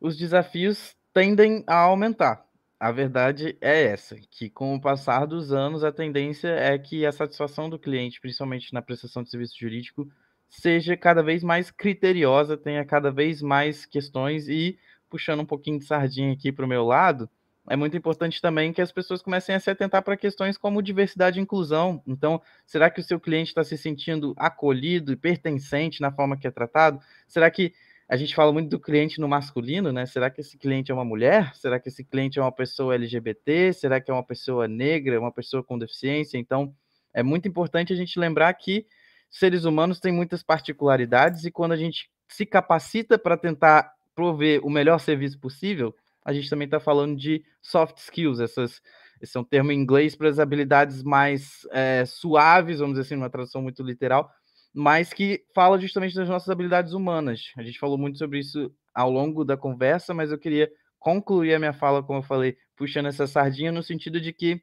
[0.00, 2.44] os desafios tendem a aumentar.
[2.78, 7.10] A verdade é essa, que com o passar dos anos, a tendência é que a
[7.10, 10.06] satisfação do cliente, principalmente na prestação de serviço jurídico,
[10.46, 15.86] seja cada vez mais criteriosa, tenha cada vez mais questões e puxando um pouquinho de
[15.86, 17.30] sardinha aqui para o meu lado,
[17.68, 21.38] é muito importante também que as pessoas comecem a se atentar para questões como diversidade
[21.38, 22.00] e inclusão.
[22.06, 26.46] Então, será que o seu cliente está se sentindo acolhido e pertencente na forma que
[26.46, 27.00] é tratado?
[27.26, 27.72] Será que
[28.08, 30.06] a gente fala muito do cliente no masculino, né?
[30.06, 31.54] Será que esse cliente é uma mulher?
[31.56, 33.72] Será que esse cliente é uma pessoa LGBT?
[33.72, 36.38] Será que é uma pessoa negra, uma pessoa com deficiência?
[36.38, 36.72] Então,
[37.12, 38.86] é muito importante a gente lembrar que
[39.28, 44.70] seres humanos têm muitas particularidades e quando a gente se capacita para tentar prover o
[44.70, 45.94] melhor serviço possível,
[46.24, 48.80] a gente também está falando de soft skills, essas,
[49.20, 53.16] esse é um termo em inglês para as habilidades mais é, suaves, vamos dizer assim,
[53.16, 54.30] uma tradução muito literal,
[54.78, 57.50] mas que fala justamente das nossas habilidades humanas.
[57.56, 61.58] A gente falou muito sobre isso ao longo da conversa, mas eu queria concluir a
[61.58, 64.60] minha fala, como eu falei, puxando essa sardinha no sentido de que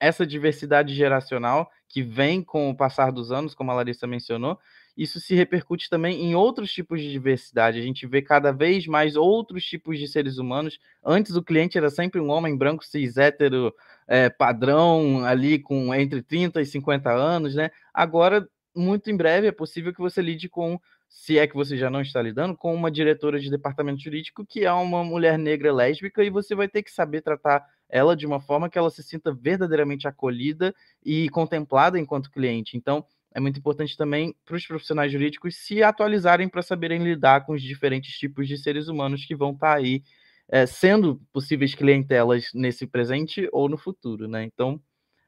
[0.00, 4.58] essa diversidade geracional que vem com o passar dos anos, como a Larissa mencionou,
[4.96, 7.78] isso se repercute também em outros tipos de diversidade.
[7.78, 10.78] A gente vê cada vez mais outros tipos de seres humanos.
[11.04, 13.74] Antes o cliente era sempre um homem branco, cis, hétero,
[14.06, 17.70] é, padrão, ali com entre 30 e 50 anos, né?
[17.92, 18.48] Agora,
[18.78, 22.02] muito em breve, é possível que você lide com se é que você já não
[22.02, 26.30] está lidando, com uma diretora de departamento jurídico que é uma mulher negra lésbica e
[26.30, 30.06] você vai ter que saber tratar ela de uma forma que ela se sinta verdadeiramente
[30.06, 32.76] acolhida e contemplada enquanto cliente.
[32.76, 33.04] Então,
[33.34, 37.62] é muito importante também para os profissionais jurídicos se atualizarem para saberem lidar com os
[37.62, 40.02] diferentes tipos de seres humanos que vão estar tá aí
[40.48, 44.44] é, sendo possíveis clientelas nesse presente ou no futuro, né?
[44.44, 44.80] Então,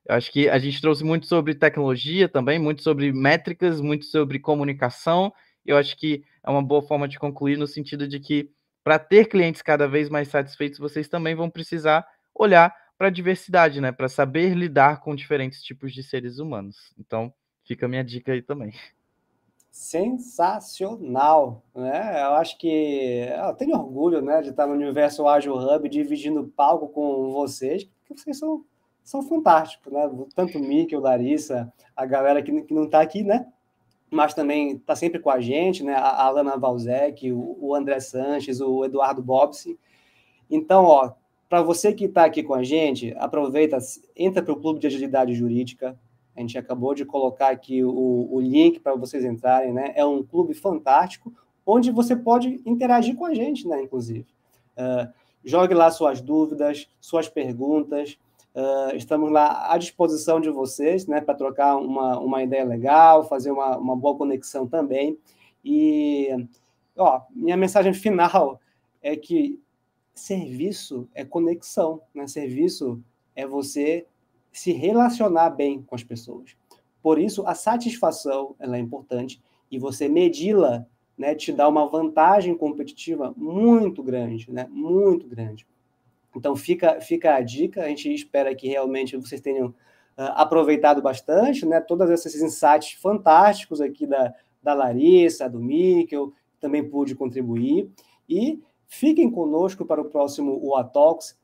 [0.07, 4.39] eu acho que a gente trouxe muito sobre tecnologia também, muito sobre métricas, muito sobre
[4.39, 5.33] comunicação
[5.65, 8.51] eu acho que é uma boa forma de concluir no sentido de que
[8.83, 13.81] para ter clientes cada vez mais satisfeitos, vocês também vão precisar olhar para a diversidade,
[13.81, 13.93] né?
[13.93, 16.93] Para saber lidar com diferentes tipos de seres humanos.
[16.99, 17.33] Então,
[17.65, 18.73] fica a minha dica aí também.
[19.71, 22.23] Sensacional, né?
[22.23, 26.89] Eu acho que eu tenho orgulho, né, de estar no universo Ágil Hub dividindo palco
[26.89, 28.65] com vocês, porque vocês são,
[29.03, 30.11] são fantásticos, né?
[30.35, 33.47] Tanto o Mickey, o Larissa, a galera que, que não está aqui, né?
[34.11, 35.95] mas também está sempre com a gente, né?
[35.95, 39.79] A Alana Valzec, o, o André Sanches, o Eduardo Bobsi.
[40.51, 41.13] Então, ó,
[41.49, 43.79] para você que está aqui com a gente, aproveita,
[44.17, 45.97] entra para o Clube de Agilidade Jurídica.
[46.37, 49.93] A gente acabou de colocar aqui o, o link para vocês entrarem, né?
[49.95, 51.33] É um clube fantástico,
[51.65, 53.81] onde você pode interagir com a gente, né?
[53.81, 54.27] Inclusive.
[54.77, 55.13] Uh,
[55.45, 58.19] jogue lá suas dúvidas, suas perguntas.
[58.55, 63.53] Uh, estamos lá à disposição de vocês, né, para trocar uma, uma ideia legal, fazer
[63.53, 65.17] uma, uma boa conexão também.
[65.65, 66.29] E,
[66.97, 68.61] ó, minha mensagem final
[69.03, 69.61] é que
[70.15, 72.27] serviço é conexão, né?
[72.27, 73.03] Serviço
[73.35, 74.07] é você
[74.53, 76.57] se relacionar bem com as pessoas.
[77.03, 79.41] Por isso, a satisfação ela é importante
[79.71, 80.85] e você medi-la,
[81.17, 84.67] né, te dá uma vantagem competitiva muito grande, né?
[84.71, 85.67] Muito grande.
[86.35, 89.75] Então fica, fica a dica, a gente espera que realmente vocês tenham uh,
[90.35, 91.81] aproveitado bastante, né?
[91.81, 97.91] Todos esses insights fantásticos aqui da, da Larissa, do Mikkel, também pude contribuir.
[98.29, 100.91] E fiquem conosco para o próximo UA.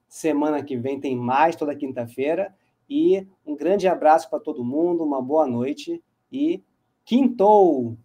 [0.08, 2.54] Semana que vem tem mais, toda quinta-feira.
[2.88, 6.62] E um grande abraço para todo mundo, uma boa noite e
[7.04, 7.96] quintou!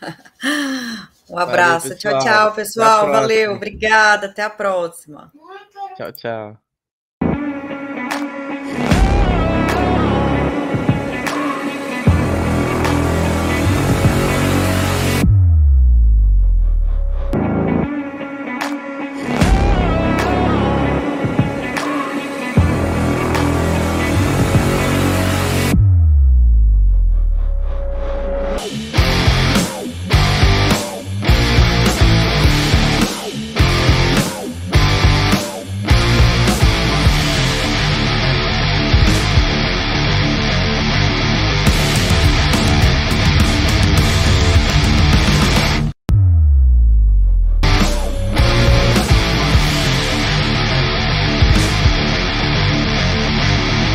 [1.30, 1.88] Um abraço.
[1.88, 3.06] Valeu, tchau, tchau, pessoal.
[3.10, 4.26] Valeu, obrigada.
[4.26, 5.32] Até a próxima.
[5.96, 6.63] Tchau, tchau.